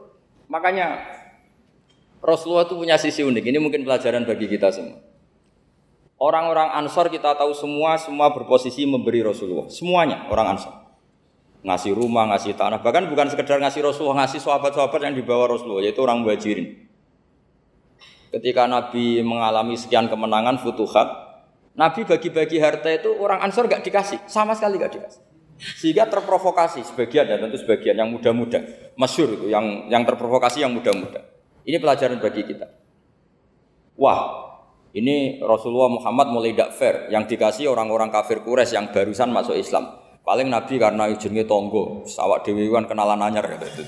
[0.49, 1.05] makanya
[2.25, 3.45] Rasulullah itu punya sisi unik.
[3.45, 5.05] Ini mungkin pelajaran bagi kita semua.
[6.17, 9.69] Orang-orang Ansor kita tahu semua semua berposisi memberi Rasulullah.
[9.69, 10.73] Semuanya orang Ansor.
[11.65, 16.05] Ngasih rumah, ngasih tanah, bahkan bukan sekedar ngasih Rasulullah, ngasih sahabat-sahabat yang dibawa Rasulullah, yaitu
[16.05, 16.85] orang muhajirin.
[18.29, 21.09] Ketika Nabi mengalami sekian kemenangan futuhat,
[21.73, 25.23] Nabi bagi-bagi harta itu orang Ansor gak dikasih, sama sekali gak dikasih.
[25.57, 28.61] Sehingga terprovokasi sebagian dan tentu sebagian yang muda-muda,
[29.01, 31.25] masyur itu, yang yang terprovokasi yang muda-muda.
[31.65, 32.69] Ini pelajaran bagi kita.
[33.97, 34.21] Wah,
[34.93, 37.09] ini Rasulullah Muhammad mulai tidak fair.
[37.09, 40.04] Yang dikasih orang-orang kafir Quraisy yang barusan masuk Islam.
[40.25, 43.85] Paling Nabi karena ujungnya tonggo, sawak dewi kan kenalan anyar gitu.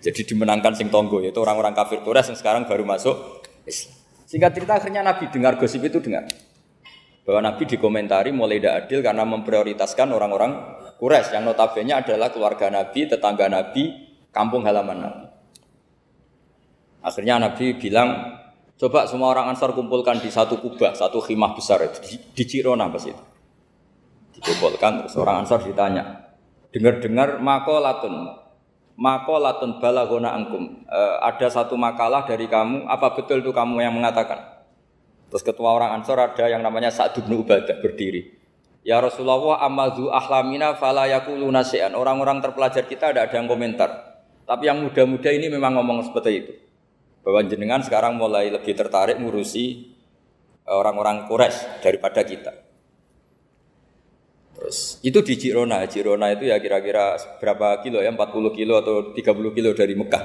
[0.00, 3.92] Jadi dimenangkan sing tonggo, yaitu orang-orang kafir Quraisy yang sekarang baru masuk Islam.
[4.24, 6.24] Singkat cerita akhirnya Nabi dengar gosip itu dengar
[7.28, 10.52] bahwa Nabi dikomentari mulai tidak adil karena memprioritaskan orang-orang
[10.96, 13.92] Quraisy yang notabene adalah keluarga Nabi, tetangga Nabi,
[14.32, 15.26] kampung halaman Nabi.
[17.04, 18.40] Akhirnya Nabi bilang,
[18.80, 23.04] coba semua orang Ansar kumpulkan di satu kubah, satu khimah besar di, di Cirona pas
[23.04, 23.35] itu.
[24.36, 26.32] Dikumpulkan terus orang Ansar ditanya,
[26.76, 28.36] dengar-dengar makolatun,
[29.00, 30.84] makolatun balagona angkum.
[30.84, 34.56] E, ada satu makalah dari kamu, apa betul itu kamu yang mengatakan?
[35.32, 38.36] Terus ketua orang Ansor ada yang namanya Sa'd bin Ubadah berdiri.
[38.86, 41.66] Ya Rasulullah amazu ahlamina fala yaquluna
[41.98, 44.22] Orang-orang terpelajar kita ada ada yang komentar.
[44.46, 46.52] Tapi yang muda-muda ini memang ngomong seperti itu.
[47.26, 49.64] Bahwa jenengan sekarang mulai lebih tertarik ngurusi
[50.62, 52.65] e, orang-orang Quraisy daripada kita.
[54.66, 59.54] Terus itu di Jirona, Jirona itu ya kira-kira berapa kilo ya, 40 kilo atau 30
[59.54, 60.24] kilo dari Mekah.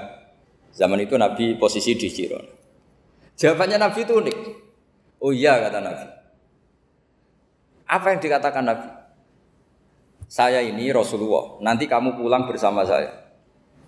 [0.74, 2.50] Zaman itu Nabi posisi di Jirona.
[3.38, 4.38] Jawabannya Nabi itu unik.
[5.22, 6.06] Oh iya kata Nabi.
[7.86, 8.90] Apa yang dikatakan Nabi?
[10.26, 13.14] Saya ini Rasulullah, nanti kamu pulang bersama saya.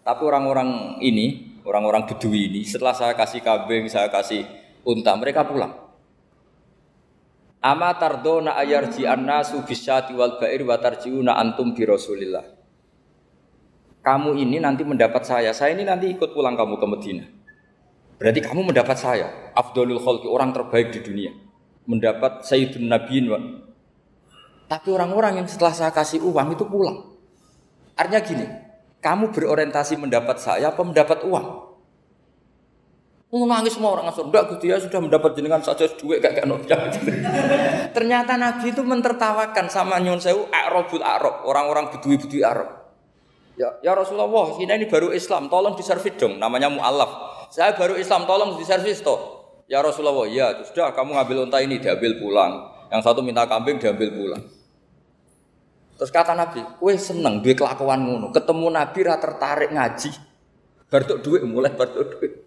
[0.05, 4.45] Tapi orang-orang ini, orang-orang Bedui ini, setelah saya kasih kambing, saya kasih
[4.85, 5.82] unta, mereka pulang.
[7.63, 12.43] Ama tardona ayarji annasu bisyati wal ba'ir wa tarjiuna antum bi Rasulillah.
[14.03, 17.23] Kamu ini nanti mendapat saya, saya ini nanti ikut pulang kamu ke Medina.
[18.19, 21.31] Berarti kamu mendapat saya, afdolul khalqi, orang terbaik di dunia.
[21.87, 23.39] Mendapat Sayyidun Nabiin wa.
[24.67, 27.15] Tapi orang-orang yang setelah saya kasih uang itu pulang.
[27.95, 28.47] Artinya gini,
[28.99, 31.72] kamu berorientasi mendapat saya apa mendapat uang?
[33.33, 34.29] Oh, nangis semua orang Ansor.
[34.29, 36.45] Enggak, Gusti ya sudah mendapat jenengan saja duit gak gak
[37.97, 42.93] Ternyata Nabi itu mentertawakan sama Nyon Sewu Arabul Arab, orang-orang bedui-bedui Arab.
[43.57, 47.09] Ya, ya Rasulullah, ini, ini baru Islam, tolong diservis dong, namanya mu'alaf.
[47.49, 49.49] Saya baru Islam, tolong diservis toh.
[49.65, 52.69] Ya Rasulullah, ya sudah kamu ngambil unta ini, diambil pulang.
[52.93, 54.41] Yang satu minta kambing, diambil pulang.
[55.97, 58.29] Terus kata Nabi, kue seneng duit kelakuan ngono.
[58.29, 60.11] Ketemu Nabi rata tertarik ngaji.
[60.93, 62.42] Bartuk duit mulai bartuk duit.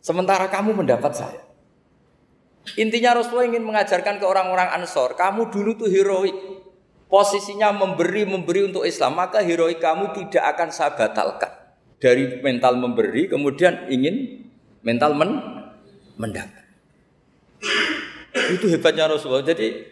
[0.00, 1.40] Sementara kamu mendapat saya.
[2.76, 6.36] Intinya Rasulullah ingin mengajarkan ke orang-orang Ansor, kamu dulu tuh heroik.
[7.10, 11.50] Posisinya memberi memberi untuk Islam, maka heroik kamu tidak akan saya batalkan.
[12.00, 14.46] Dari mental memberi, kemudian ingin
[14.80, 15.36] mental men
[16.16, 16.64] mendapat.
[18.56, 19.44] Itu hebatnya Rasulullah.
[19.44, 19.84] Jadi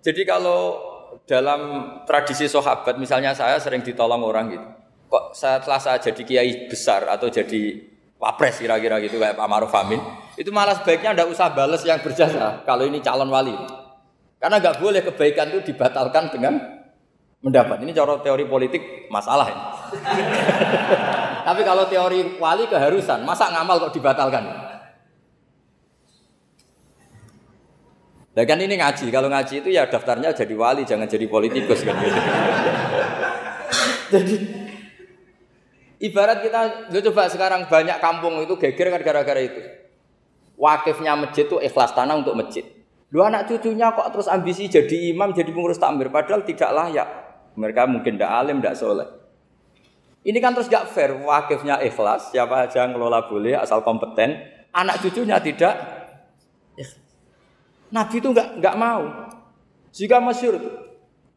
[0.00, 0.80] jadi kalau
[1.24, 1.60] dalam
[2.04, 4.68] tradisi sahabat, misalnya saya sering ditolong orang gitu.
[5.10, 7.89] Kok setelah saya jadi kiai besar atau jadi
[8.20, 9.98] wapres kira-kira gitu kayak Pak Maruf Amin.
[10.36, 13.56] Itu malah sebaiknya tidak usah bales yang berjasa kalau ini calon wali.
[14.36, 16.60] Karena nggak boleh kebaikan itu dibatalkan dengan
[17.40, 17.80] mendapat.
[17.80, 19.62] Ini cara teori politik masalah ini.
[21.48, 24.44] tapi kalau teori wali keharusan masa ngamal kok dibatalkan?
[28.30, 31.96] Nah ini ngaji, kalau ngaji itu ya daftarnya jadi wali, jangan jadi politikus kan.
[34.10, 34.59] Jadi
[36.00, 39.60] ibarat kita, lu coba sekarang banyak kampung itu geger kan gara-gara itu.
[40.56, 42.64] Wakifnya masjid itu ikhlas tanah untuk masjid.
[43.12, 47.08] Lu anak cucunya kok terus ambisi jadi imam, jadi pengurus takmir, padahal tidak layak.
[47.58, 49.08] Mereka mungkin tidak alim, tidak soleh.
[50.20, 54.36] Ini kan terus gak fair, wakifnya ikhlas, siapa aja ngelola boleh, asal kompeten.
[54.70, 56.00] Anak cucunya tidak
[57.90, 59.02] Nabi itu nggak nggak mau.
[59.90, 60.54] Jika masyur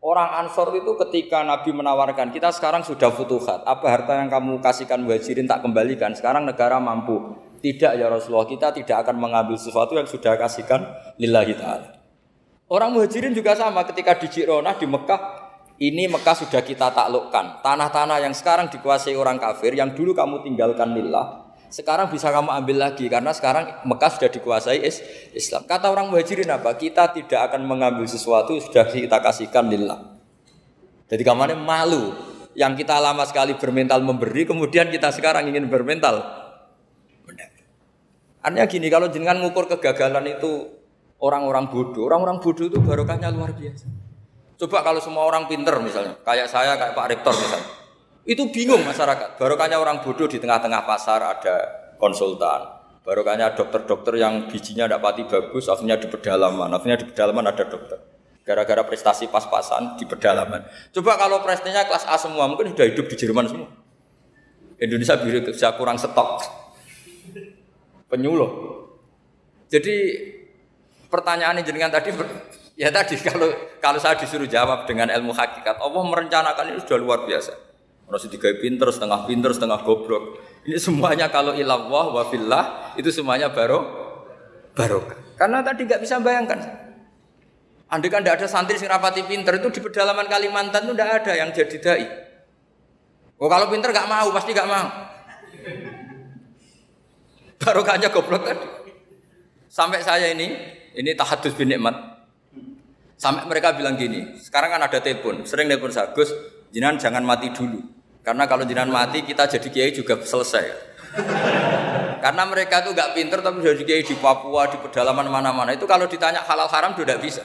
[0.04, 4.99] orang Ansor itu ketika Nabi menawarkan kita sekarang sudah futuhat, apa harta yang kamu kasihkan
[4.99, 6.12] muhajirin tak kembalikan?
[6.12, 7.39] Sekarang negara mampu.
[7.64, 10.84] Tidak ya Rasulullah, kita tidak akan mengambil sesuatu yang sudah kasihkan
[11.16, 12.04] lillahi ta'ala.
[12.68, 15.22] Orang muhajirin juga sama ketika di Jironah, di Mekah,
[15.80, 17.64] ini Mekah sudah kita taklukkan.
[17.64, 21.43] Tanah-tanah yang sekarang dikuasai orang kafir, yang dulu kamu tinggalkan lillah,
[21.74, 24.86] sekarang bisa kamu ambil lagi karena sekarang Mekah sudah dikuasai
[25.34, 25.66] Islam.
[25.66, 26.78] Kata orang muhajirin apa?
[26.78, 30.22] Kita tidak akan mengambil sesuatu sudah kita kasihkan lillah.
[31.10, 32.14] Jadi kamarnya malu
[32.54, 36.44] yang kita lama sekali bermental memberi, kemudian kita sekarang ingin bermental
[38.44, 40.68] Artinya gini, kalau jenengan ngukur kegagalan itu
[41.24, 43.88] orang-orang bodoh, orang-orang bodoh itu barokahnya luar biasa.
[44.60, 47.68] Coba kalau semua orang pinter misalnya, kayak saya, kayak Pak Rektor misalnya,
[48.24, 49.36] itu bingung masyarakat.
[49.36, 51.56] Barokahnya orang bodoh di tengah-tengah pasar ada
[52.00, 52.64] konsultan,
[53.04, 58.00] barokahnya dokter-dokter yang bijinya tidak pati bagus, akhirnya di pedalaman, akhirnya di pedalaman ada dokter.
[58.44, 60.68] Gara-gara prestasi pas-pasan di pedalaman.
[60.92, 63.72] Coba kalau prestasinya kelas A semua, mungkin sudah hidup di Jerman semua.
[64.84, 66.44] Indonesia bisa kurang stok
[68.12, 68.84] penyuluh.
[69.72, 69.96] Jadi
[71.10, 72.14] pertanyaan ini jenengan tadi
[72.82, 73.50] ya tadi kalau
[73.82, 77.73] kalau saya disuruh jawab dengan ilmu hakikat Allah merencanakan ini sudah luar biasa.
[78.14, 80.38] Masih tiga pinter, setengah pinter, setengah goblok.
[80.70, 82.24] Ini semuanya kalau ilallah wa
[82.93, 83.82] itu semuanya baru
[84.78, 85.18] barokah.
[85.34, 86.61] Karena tadi nggak bisa bayangkan.
[87.89, 91.32] Andai kan tidak ada santri sing rapati pinter itu di pedalaman Kalimantan itu tidak ada
[91.34, 92.05] yang jadi dai.
[93.41, 94.88] Oh kalau pinter nggak mau pasti nggak mau.
[97.66, 98.57] Barokahnya goblok kan.
[99.74, 100.53] Sampai saya ini,
[100.93, 101.97] ini tahadus bin nikmat.
[103.18, 106.30] Sampai mereka bilang gini, sekarang kan ada telepon, sering telepon saya, Gus,
[106.74, 108.03] jangan mati dulu.
[108.24, 110.96] Karena kalau jinan mati, kita jadi kiai juga selesai.
[112.24, 115.76] Karena mereka tuh gak pinter tapi jadi kiai di Papua, di pedalaman mana-mana.
[115.76, 117.44] Itu kalau ditanya halal haram sudah bisa.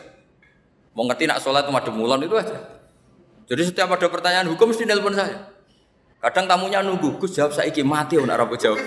[0.95, 2.59] Mau ngerti nak sholat itu mulon itu aja.
[3.51, 5.51] Jadi setiap ada pertanyaan hukum mesti telepon saya.
[6.19, 8.83] Kadang tamunya nunggu, Gus jawab saya iki mati nak rabu jawab.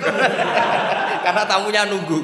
[1.28, 2.20] karena tamunya nunggu.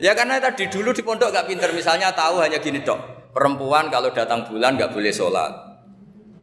[0.00, 4.08] Ya karena tadi dulu di pondok gak pinter, misalnya tahu hanya gini dok, perempuan kalau
[4.10, 5.69] datang bulan gak boleh sholat.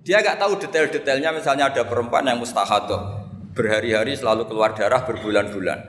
[0.07, 5.83] Dia gak tahu detail-detailnya, misalnya ada perempuan yang mustahadoh, berhari-hari selalu keluar darah berbulan-bulan.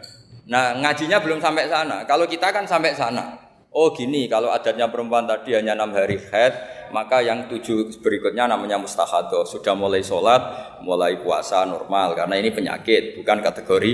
[0.51, 2.03] Nah ngajinya belum sampai sana.
[2.03, 3.39] Kalau kita kan sampai sana.
[3.71, 6.51] Oh gini, kalau adatnya perempuan tadi hanya enam hari head,
[6.91, 9.47] maka yang tujuh berikutnya namanya mustahadoh.
[9.47, 10.43] Sudah mulai sholat,
[10.83, 13.93] mulai puasa normal, karena ini penyakit, bukan kategori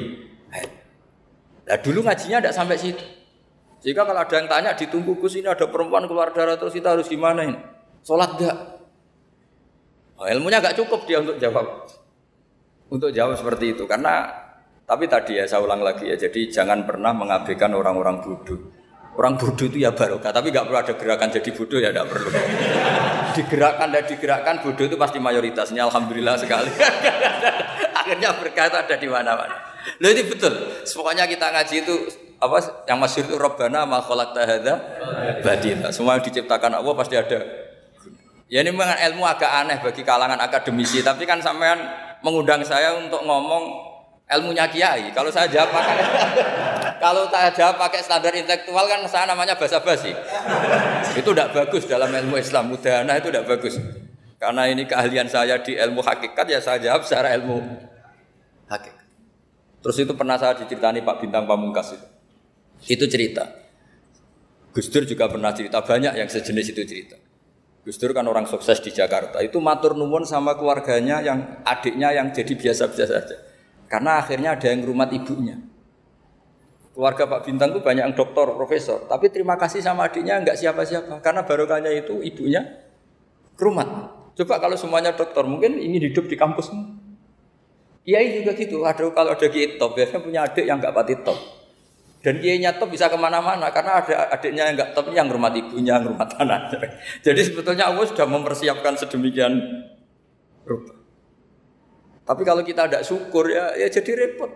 [0.56, 0.70] head.
[1.68, 3.04] Nah dulu ngajinya tidak sampai situ.
[3.84, 7.04] Jika kalau ada yang tanya ditunggu Gus ini ada perempuan keluar darah terus kita harus
[7.12, 7.60] gimana ini?
[8.00, 8.73] Sholat enggak?
[10.24, 11.84] Oh, ilmunya gak cukup dia untuk jawab.
[12.88, 14.24] Untuk jawab seperti itu karena
[14.88, 18.72] tapi tadi ya saya ulang lagi ya jadi jangan pernah mengabaikan orang-orang bodoh.
[19.20, 22.28] Orang bodoh itu ya barokah, tapi nggak perlu ada gerakan jadi bodoh ya tidak perlu.
[23.36, 25.84] Digerakkan dan digerakkan bodoh itu pasti mayoritasnya.
[25.84, 26.72] Alhamdulillah sekali.
[28.00, 29.56] Akhirnya berkah itu ada di mana-mana.
[30.00, 30.52] Loh itu betul.
[30.88, 31.94] Pokoknya kita ngaji itu
[32.40, 34.74] apa yang masih itu Robbana ma khalaqta hadza
[35.44, 35.92] badila.
[35.92, 37.63] Semua yang diciptakan Allah pasti ada.
[38.52, 41.80] Ya ini memang ilmu agak aneh bagi kalangan akademisi, tapi kan sampean
[42.20, 43.94] mengundang saya untuk ngomong
[44.28, 45.12] ilmunya kiai.
[45.12, 45.96] Kalau saya jawab pakai
[47.04, 50.12] kalau saya jawab pakai standar intelektual kan saya namanya basa-basi.
[51.16, 52.72] itu tidak bagus dalam ilmu Islam.
[52.72, 53.80] Mudahana itu tidak bagus.
[54.36, 57.64] Karena ini keahlian saya di ilmu hakikat ya saya jawab secara ilmu
[58.68, 59.04] hakikat.
[59.84, 62.06] Terus itu pernah saya diceritani Pak Bintang Pamungkas itu.
[62.88, 63.44] Itu cerita.
[64.74, 67.16] Gus Dur juga pernah cerita banyak yang sejenis itu cerita.
[67.84, 69.44] Gus Dur kan orang sukses di Jakarta.
[69.44, 73.36] Itu matur nuwun sama keluarganya yang adiknya yang jadi biasa-biasa saja.
[73.92, 75.60] Karena akhirnya ada yang rumat ibunya.
[76.96, 79.04] Keluarga Pak Bintang itu banyak yang dokter, profesor.
[79.04, 81.20] Tapi terima kasih sama adiknya nggak siapa-siapa.
[81.20, 82.64] Karena barokahnya itu ibunya
[83.60, 83.88] rumat.
[84.34, 86.72] Coba kalau semuanya dokter, mungkin ingin hidup di kampus.
[88.04, 88.80] Kiai juga gitu.
[88.80, 91.63] Aduh kalau ada top, biasanya punya adik yang nggak pati top.
[92.24, 96.00] Dan kiainya top bisa ke mana-mana karena ada adiknya yang nggak top yang rumah ibunya,
[96.00, 96.72] yang rumah tanah.
[97.26, 99.52] Jadi sebetulnya Allah sudah mempersiapkan sedemikian
[100.64, 100.96] rupa.
[102.24, 104.48] Tapi kalau kita tidak syukur ya, ya jadi repot.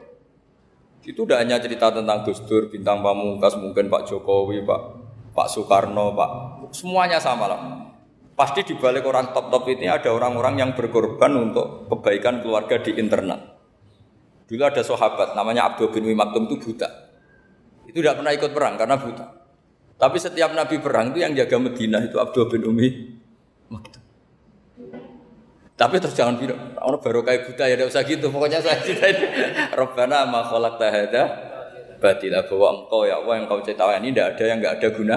[1.04, 4.80] Itu tidak hanya cerita tentang Gus Dur, Bintang Pamungkas, mungkin Pak Jokowi, Pak
[5.36, 6.30] Pak Soekarno, Pak
[6.72, 7.60] semuanya sama lah.
[8.32, 13.60] Pasti di balik orang top-top ini ada orang-orang yang berkorban untuk kebaikan keluarga di internal.
[14.48, 17.07] Dulu ada sahabat namanya Abdul bin Maktum itu buta.
[17.88, 19.26] Itu tidak pernah ikut perang karena buta.
[19.98, 22.88] Tapi setiap Nabi perang itu yang jaga Medina itu Abdul bin Umi.
[25.78, 28.26] Tapi terus jangan bilang, orang baru kayak buta ya, tidak usah gitu.
[28.34, 29.26] Pokoknya saya cerita ini,
[29.78, 31.22] Robbana ma kholak tahada,
[32.02, 35.16] batilah bahwa engkau ya Allah yang kau ceritakan ini tidak ada yang nggak ada guna.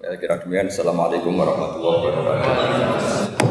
[0.00, 0.70] Ya, kira demikian.
[0.70, 3.49] Assalamualaikum warahmatullahi wabarakatuh.